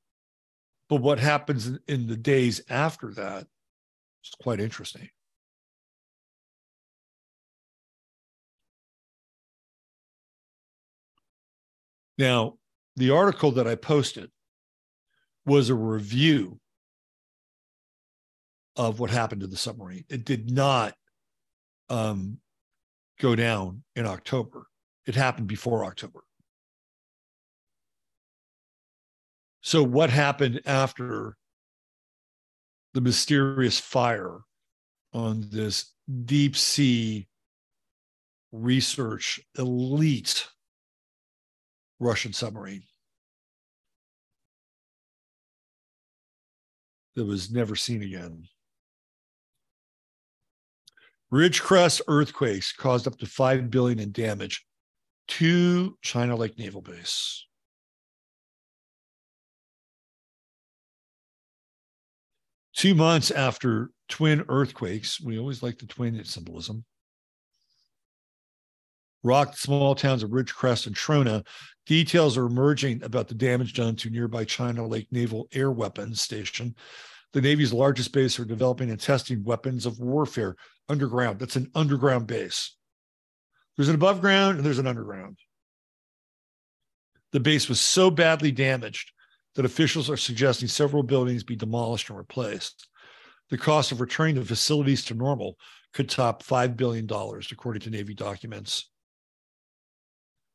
[0.90, 3.48] But what happens in, the days after that
[4.23, 5.10] is quite interesting.
[12.18, 12.57] Now,
[13.02, 14.30] the article that I posted
[15.44, 16.60] was a review
[18.76, 20.06] of what happened to the submarine.
[20.07, 20.94] It did not
[21.90, 22.38] um,
[23.19, 24.68] go down in October.
[25.07, 26.19] It happened before October.
[29.64, 31.38] So, what happened after
[32.94, 34.41] the mysterious fire
[35.11, 35.91] on this
[36.26, 37.28] deep sea
[38.52, 40.48] research elite
[41.99, 42.84] Russian submarine
[47.15, 48.47] that was never seen again.
[51.31, 54.65] Ridgecrest earthquakes caused up to 5 billion in damage
[55.29, 57.45] to China Lake Naval Base.
[62.75, 66.83] Two months after twin earthquakes, we always like the twin symbolism,
[69.23, 71.45] rocked small towns of Ridgecrest and Trona,
[71.85, 76.76] details are emerging about the damage done to nearby China Lake Naval Air Weapons Station.
[77.34, 80.56] the Navy's largest base for developing and testing weapons of warfare
[80.89, 81.39] underground.
[81.39, 82.76] That's an underground base.
[83.77, 85.38] There's an above ground and there's an underground.
[87.31, 89.11] The base was so badly damaged
[89.56, 92.88] that officials are suggesting several buildings be demolished and replaced.
[93.49, 95.57] The cost of returning the facilities to normal
[95.93, 97.06] could top $5 billion,
[97.52, 98.90] according to Navy documents.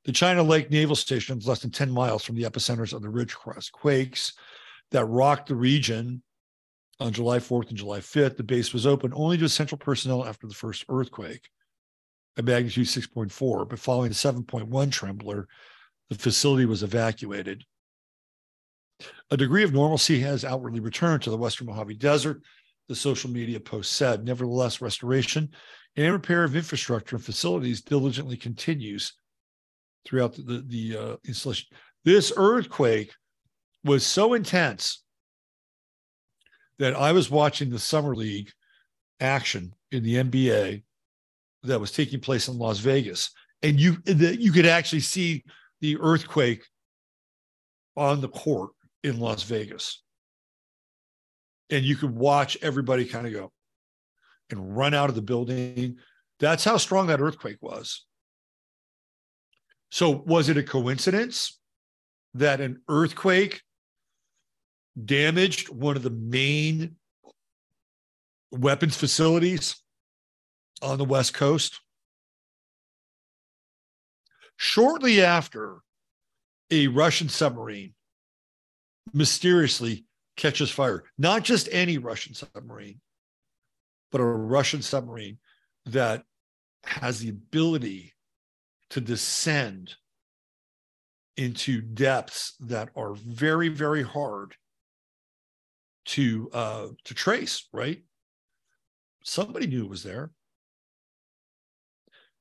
[0.06, 3.08] The China Lake Naval Station is less than 10 miles from the epicenters of the
[3.08, 4.34] Ridgecrest quakes
[4.92, 6.22] that rocked the region
[7.00, 8.36] on July 4th and July 5th.
[8.36, 11.50] The base was open only to essential personnel after the first earthquake,
[12.36, 15.48] a magnitude 6.4, but following a 7.1 trembler,
[16.08, 17.64] the facility was evacuated.
[19.32, 22.42] A degree of normalcy has outwardly returned to the Western Mojave Desert,
[22.86, 24.24] the social media post said.
[24.24, 25.50] Nevertheless, restoration
[25.96, 29.12] and repair of infrastructure and facilities diligently continues
[30.06, 31.66] throughout the, the, uh, installation.
[32.04, 33.12] This earthquake
[33.84, 35.02] was so intense
[36.78, 38.50] that I was watching the Summer League
[39.20, 40.82] action in the NBA
[41.64, 43.30] that was taking place in Las Vegas,
[43.62, 45.44] and you the, you could actually see
[45.80, 46.64] the earthquake
[47.96, 48.70] on the court
[49.02, 50.02] in Las Vegas.
[51.70, 53.52] And you could watch everybody kind of go
[54.50, 55.96] and run out of the building.
[56.38, 58.05] That's how strong that earthquake was.
[59.90, 61.58] So, was it a coincidence
[62.34, 63.62] that an earthquake
[65.02, 66.96] damaged one of the main
[68.50, 69.76] weapons facilities
[70.82, 71.80] on the West Coast?
[74.56, 75.78] Shortly after,
[76.70, 77.94] a Russian submarine
[79.12, 80.04] mysteriously
[80.36, 81.04] catches fire.
[81.16, 83.00] Not just any Russian submarine,
[84.10, 85.38] but a Russian submarine
[85.86, 86.24] that
[86.84, 88.12] has the ability
[88.90, 89.94] to descend
[91.36, 94.54] into depths that are very, very hard
[96.06, 97.68] to uh, to trace.
[97.72, 98.02] Right?
[99.22, 100.30] Somebody knew it was there.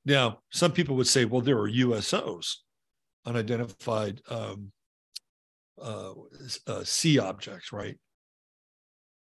[0.04, 2.58] Now, some people would say, well, there are USOs,
[3.26, 4.70] unidentified um,
[5.82, 6.12] uh,
[6.68, 7.98] uh, sea objects, right?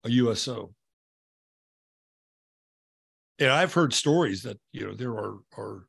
[0.04, 0.74] A USO.
[3.38, 5.86] And I've heard stories that you know there are are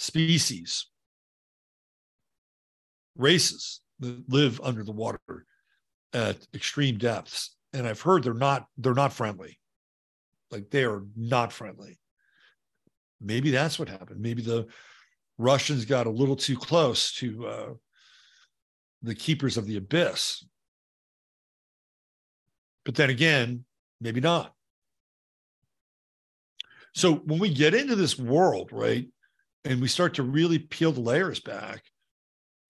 [0.00, 0.86] species,
[3.16, 5.20] races that live under the water
[6.14, 9.58] at extreme depths, and I've heard they're not they're not friendly.
[10.50, 12.00] Like they are not friendly.
[13.20, 14.20] Maybe that's what happened.
[14.20, 14.68] Maybe the
[15.36, 17.72] Russians got a little too close to uh,
[19.02, 20.44] the keepers of the abyss.
[22.86, 23.66] But then again,
[24.00, 24.54] maybe not.
[26.94, 29.06] So when we get into this world, right,
[29.64, 31.82] and we start to really peel the layers back,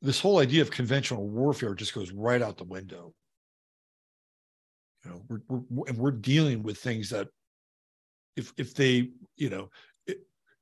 [0.03, 3.13] this whole idea of conventional warfare just goes right out the window.
[5.05, 7.29] You know, we're, we're and we're dealing with things that,
[8.37, 9.71] if if they, you know,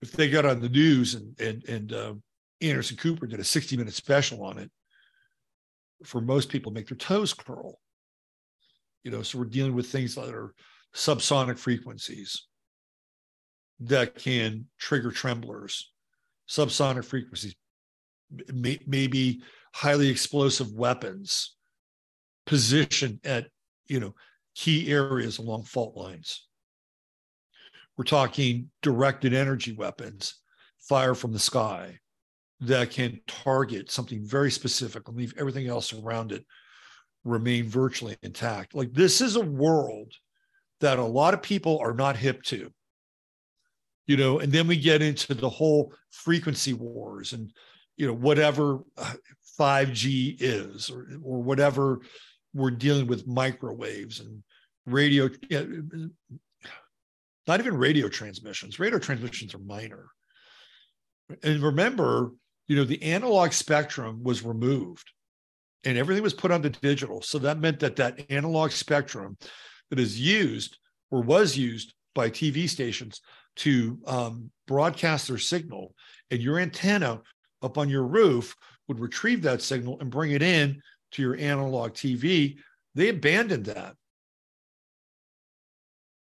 [0.01, 2.15] if they got on the news and and and uh,
[2.61, 4.71] Anderson Cooper did a 60 minute special on it,
[6.05, 7.79] for most people make their toes curl.
[9.05, 10.55] You know, so we're dealing with things that are
[10.95, 12.47] subsonic frequencies
[13.81, 15.93] that can trigger tremblers,
[16.49, 17.55] subsonic frequencies,
[18.53, 19.41] may, maybe
[19.75, 21.57] highly explosive weapons
[22.47, 23.47] positioned at
[23.87, 24.15] you know
[24.55, 26.49] key areas along fault lines
[27.99, 30.37] we're talking directed energy weapons,
[30.89, 31.99] fire from the sky
[32.61, 36.47] that can target something very specific and leave everything else around it
[37.25, 38.75] remain virtually intact.
[38.75, 40.13] Like this is a world
[40.81, 42.73] that a lot of people are not hip to.
[44.09, 47.53] You know, and then we get into the whole frequency wars and
[47.97, 49.15] you know whatever uh,
[49.61, 52.01] 5G is or or whatever
[52.55, 54.43] we're dealing with microwaves and
[54.87, 55.29] radio
[57.49, 58.79] not even radio transmissions.
[58.79, 60.11] Radio transmissions are minor.
[61.43, 62.33] And remember,
[62.69, 65.11] you know, the analog spectrum was removed
[65.85, 67.23] and everything was put onto digital.
[67.23, 69.39] So that meant that that analog spectrum
[69.89, 70.77] that is used
[71.11, 73.21] or was used by TV stations
[73.57, 75.95] to um, broadcast their signal,
[76.31, 77.21] and your antenna
[77.63, 78.55] up on your roof
[78.87, 80.81] would retrieve that signal and bring it in
[81.13, 82.57] to your analog TV.
[82.95, 83.95] They abandoned that.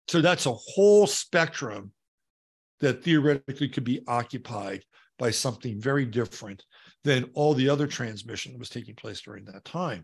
[0.07, 1.91] So that's a whole spectrum
[2.81, 4.83] that theoretically could be occupied
[5.17, 6.65] by something very different
[7.03, 10.03] than all the other transmission that was taking place during that time.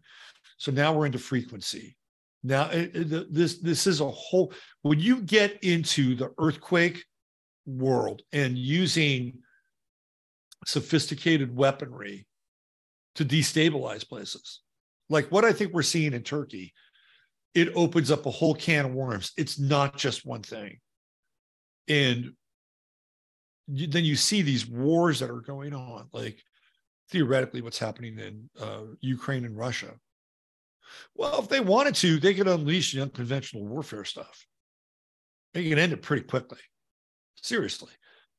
[0.58, 1.98] So now we're into frequency.
[2.44, 4.54] Now it, it, this this is a whole.
[4.82, 7.04] When you get into the earthquake
[7.66, 9.40] world and using
[10.66, 12.28] sophisticated weaponry
[13.16, 14.62] to destabilize places,
[15.10, 16.74] like what I think we're seeing in Turkey,
[17.54, 19.32] it opens up a whole can of worms.
[19.38, 20.80] It's not just one thing.
[21.88, 22.32] And
[23.68, 26.40] you, then you see these wars that are going on, like
[27.10, 29.94] theoretically what's happening in uh, Ukraine and Russia.
[31.16, 34.46] Well, if they wanted to, they could unleash the unconventional warfare stuff.
[35.54, 36.60] They can end it pretty quickly.
[37.42, 37.92] Seriously.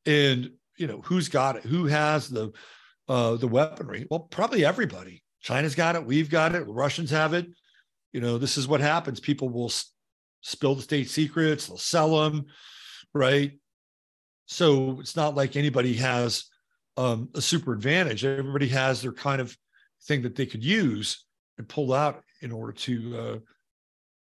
[0.07, 1.65] And you know, who's got it?
[1.65, 2.53] Who has the
[3.09, 4.07] uh, the weaponry?
[4.11, 5.23] Well, probably everybody.
[5.41, 6.05] China's got it.
[6.05, 6.65] We've got it.
[6.67, 7.47] Russians have it.
[8.13, 9.21] You know, this is what happens.
[9.21, 9.93] People will s-
[10.41, 11.67] spill the state secrets.
[11.67, 12.47] They'll sell them,
[13.15, 13.53] right?
[14.47, 16.45] So it's not like anybody has
[16.97, 18.25] um, a super advantage.
[18.25, 19.57] Everybody has their kind of
[20.05, 21.25] thing that they could use
[21.59, 23.39] and pull out in order to uh,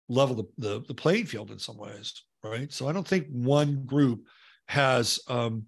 [0.08, 2.72] level the, the, the playing field in some ways, right?
[2.72, 4.26] So I don't think one group
[4.66, 5.66] has um,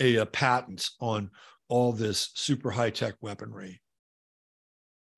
[0.00, 1.30] a, a patent on
[1.68, 3.80] all this super high tech weaponry.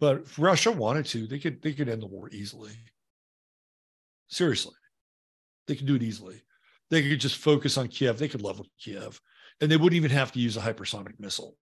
[0.00, 2.72] But if Russia wanted to, they could they could end the war easily.
[4.28, 4.74] Seriously,
[5.66, 6.42] they could do it easily.
[6.90, 8.18] They could just focus on Kiev.
[8.18, 9.20] They could level Kiev,
[9.60, 11.56] and they wouldn't even have to use a hypersonic missile.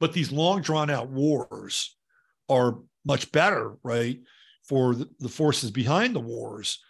[0.00, 1.96] But these long drawn out wars
[2.48, 4.20] are much better, right,
[4.62, 6.80] for the, forces behind the wars,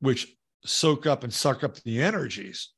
[0.00, 0.34] which
[0.64, 2.70] soak up and suck up the energies,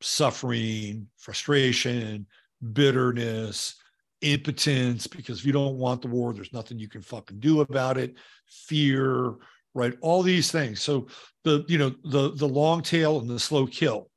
[0.00, 2.26] suffering, frustration,
[2.72, 3.76] bitterness,
[4.20, 7.96] impotence, because if you don't want the war, there's nothing you can fucking do about
[7.96, 8.14] it,
[8.46, 9.34] fear,
[9.74, 9.94] right?
[10.00, 10.80] All these things.
[10.80, 11.06] So
[11.44, 14.10] the, you know, the the long tail and the slow kill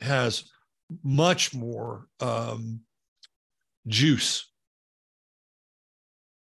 [0.00, 0.44] has
[1.02, 2.80] much more um,
[3.86, 4.50] juice.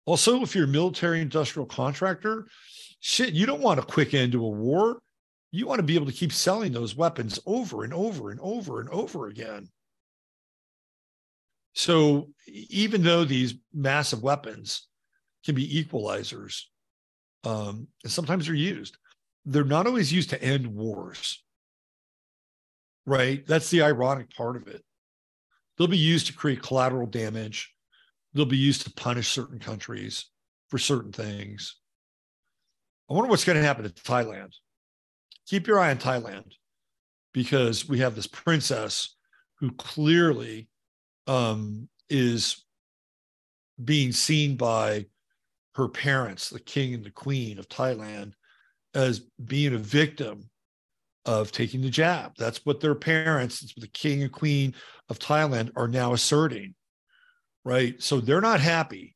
[0.05, 2.47] Also, if you're a military industrial contractor,
[2.99, 5.01] shit, you don't want a quick end to a war.
[5.51, 8.81] You want to be able to keep selling those weapons over and over and over
[8.81, 9.69] and over again.
[11.73, 14.87] So even though these massive weapons
[15.43, 16.61] can be equalizers,
[17.43, 18.97] um, and sometimes they're used,
[19.45, 21.43] they're not always used to end wars.
[23.05, 23.45] Right?
[23.45, 24.83] That's the ironic part of it.
[25.77, 27.74] They'll be used to create collateral damage.
[28.35, 30.25] They'll be used to punish certain countries
[30.67, 31.77] for certain things.
[33.09, 34.53] I wonder what's going to happen to Thailand.
[35.47, 36.51] Keep your eye on Thailand
[37.33, 39.15] because we have this princess
[39.59, 40.67] who clearly
[41.27, 42.65] um, is
[43.83, 45.05] being seen by
[45.75, 48.33] her parents, the king and the queen of Thailand,
[48.93, 50.49] as being a victim
[51.25, 52.33] of taking the jab.
[52.37, 54.73] That's what their parents, the king and queen
[55.09, 56.75] of Thailand are now asserting,
[57.65, 58.01] right?
[58.01, 59.15] So they're not happy.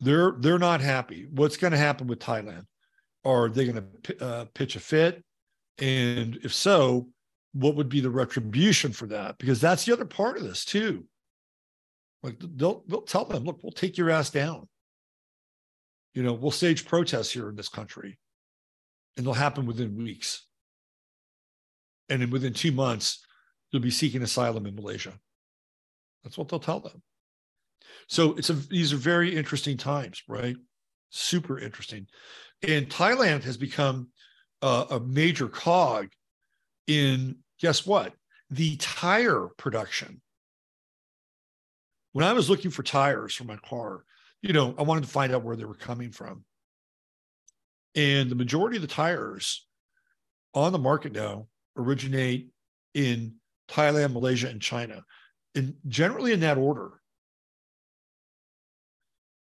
[0.00, 1.26] They're they're not happy.
[1.32, 2.66] What's going to happen with Thailand?
[3.24, 5.24] Are they going to uh, pitch a fit?
[5.78, 7.08] And if so,
[7.52, 9.38] what would be the retribution for that?
[9.38, 11.04] Because that's the other part of this too.
[12.22, 14.68] Like they'll they'll tell them, look, we'll take your ass down.
[16.14, 18.18] You know, we'll stage protests here in this country,
[19.16, 20.46] and they'll happen within weeks.
[22.08, 23.24] And then within two months,
[23.70, 25.12] you'll be seeking asylum in Malaysia.
[26.28, 27.02] That's what they'll tell them.
[28.06, 30.56] So it's a these are very interesting times, right?
[31.08, 32.06] Super interesting.
[32.66, 34.08] And Thailand has become
[34.60, 36.08] uh, a major cog
[36.86, 38.12] in guess what?
[38.50, 40.20] The tire production.
[42.12, 44.04] When I was looking for tires for my car,
[44.42, 46.44] you know, I wanted to find out where they were coming from.
[47.94, 49.66] And the majority of the tires
[50.52, 52.48] on the market now originate
[52.92, 53.36] in
[53.70, 55.04] Thailand, Malaysia, and China,
[55.54, 56.90] and generally in that order.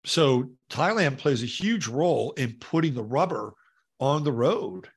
[0.05, 3.53] So Thailand plays a huge role in putting the rubber
[3.99, 4.87] on the road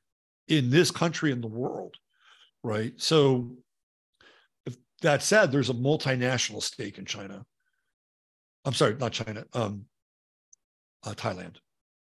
[0.48, 1.96] in this country and the world
[2.64, 2.94] right?
[2.96, 3.52] So,
[4.66, 7.44] if that said, there's a multinational stake in China.
[8.64, 9.84] I'm sorry, not China, um,
[11.04, 11.56] uh, Thailand,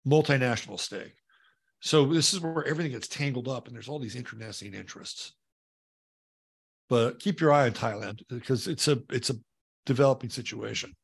[0.07, 1.15] multinational stake.
[1.81, 5.33] So this is where everything gets tangled up, and there's all these internecine interests.
[6.91, 9.37] But keep your eye on Thailand because it's a it's a
[9.87, 10.95] developing situation.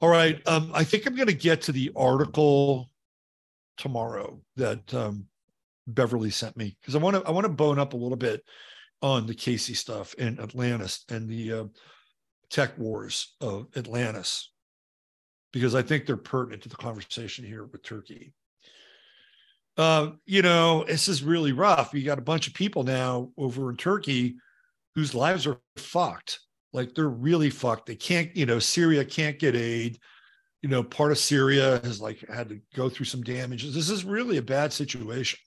[0.00, 2.90] All right, um, I think I'm going to get to the article
[3.78, 5.26] tomorrow that um,
[5.86, 8.42] Beverly sent me because I want to I want to bone up a little bit
[9.00, 11.64] on the Cayce stuff in Atlantis and the uh,
[12.50, 14.50] tech wars of Atlantis
[15.52, 18.32] because I think they're pertinent to the conversation here with Turkey.
[19.78, 21.94] Uh, you know, this is really rough.
[21.94, 24.36] You got a bunch of people now over in Turkey
[24.94, 26.40] whose lives are fucked.
[26.72, 27.86] Like they're really fucked.
[27.86, 29.98] They can't, you know, Syria can't get aid.
[30.62, 33.74] You know, part of Syria has like had to go through some damages.
[33.74, 35.38] This is really a bad situation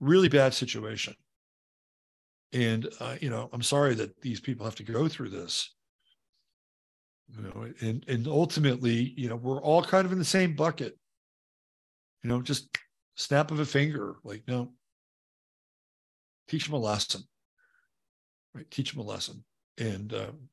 [0.00, 1.14] really bad situation.
[2.52, 5.74] And, uh, you know, I'm sorry that these people have to go through this.
[7.36, 10.96] You know, and and ultimately, you know, we're all kind of in the same bucket.
[12.22, 12.68] You know, just
[13.18, 14.72] snap of a finger, like no,
[16.48, 17.22] teach them a lesson.
[18.54, 19.44] Right, teach them a lesson,
[19.76, 20.48] and um,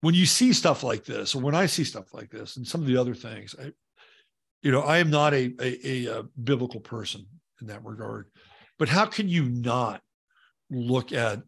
[0.00, 2.80] when you see stuff like this, or when I see stuff like this, and some
[2.80, 3.72] of the other things, I,
[4.62, 7.26] you know, I am not a, a, a, a biblical person
[7.60, 8.26] in that regard,
[8.78, 10.02] but how can you not
[10.70, 11.40] look at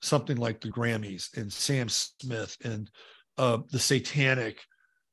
[0.00, 2.90] something like the Grammys and Sam Smith and
[3.38, 4.58] uh, the satanic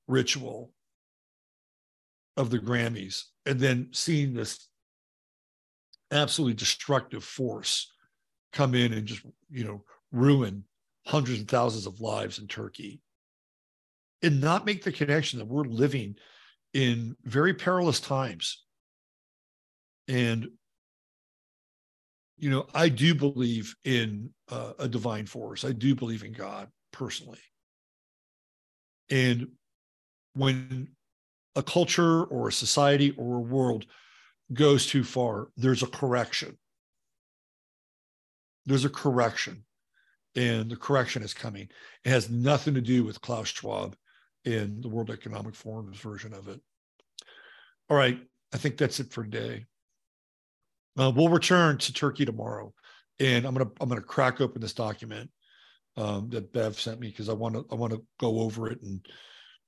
[0.08, 0.72] ritual
[2.38, 4.68] of the Grammys, and then seeing this
[6.12, 7.92] absolutely destructive force
[8.52, 10.64] come in and just you know ruin
[11.06, 13.02] hundreds and thousands of lives in Turkey,
[14.22, 16.16] and not make the connection that we're living
[16.74, 18.64] in very perilous times,
[20.08, 20.48] and
[22.44, 25.64] you know, I do believe in uh, a divine force.
[25.64, 27.40] I do believe in God personally.
[29.10, 29.48] And
[30.34, 30.90] when
[31.56, 33.86] a culture or a society or a world
[34.52, 36.58] goes too far, there's a correction.
[38.66, 39.66] There's a correction.
[40.36, 41.70] And the correction is coming.
[42.04, 43.96] It has nothing to do with Klaus Schwab
[44.46, 46.60] and the World Economic Forum's version of it.
[47.90, 48.20] All right.
[48.54, 49.66] I think that's it for today.
[50.98, 52.72] Uh, we'll return to Turkey tomorrow,
[53.20, 55.32] and I'm gonna I'm gonna crack open this document
[55.98, 58.82] um, that Bev sent me because I want to I want to go over it
[58.84, 59.04] and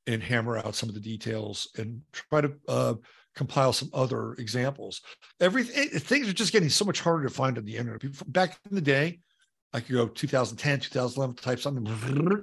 [0.07, 2.93] and hammer out some of the details and try to uh,
[3.35, 5.01] compile some other examples.
[5.39, 8.01] Everything things are just getting so much harder to find on the internet.
[8.31, 9.19] Back in the day,
[9.73, 12.41] I could go 2010, 2011, type something,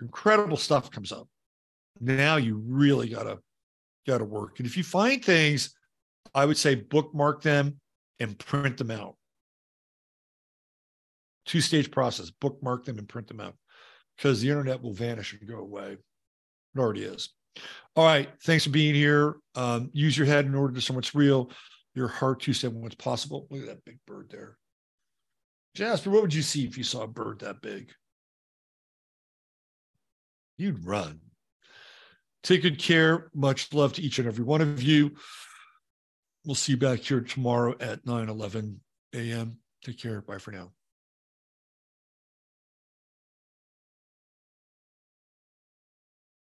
[0.00, 1.28] incredible stuff comes up.
[2.00, 3.38] Now you really gotta
[4.06, 5.74] gotta work, and if you find things
[6.34, 7.80] I would say bookmark them
[8.20, 9.16] and print them out.
[11.46, 13.54] Two stage process bookmark them and print them out
[14.16, 15.96] because the internet will vanish and go away.
[16.78, 17.30] Already is.
[17.96, 18.28] All right.
[18.44, 19.36] Thanks for being here.
[19.54, 21.50] Um, use your head in order to what's real,
[21.94, 23.46] your heart to say what's possible.
[23.50, 24.56] Look at that big bird there.
[25.74, 27.90] Jasper, what would you see if you saw a bird that big?
[30.56, 31.20] You'd run.
[32.42, 33.30] Take good care.
[33.34, 35.12] Much love to each and every one of you.
[36.44, 38.80] We'll see you back here tomorrow at 9 11
[39.14, 39.58] a.m.
[39.84, 40.22] Take care.
[40.22, 40.72] Bye for now.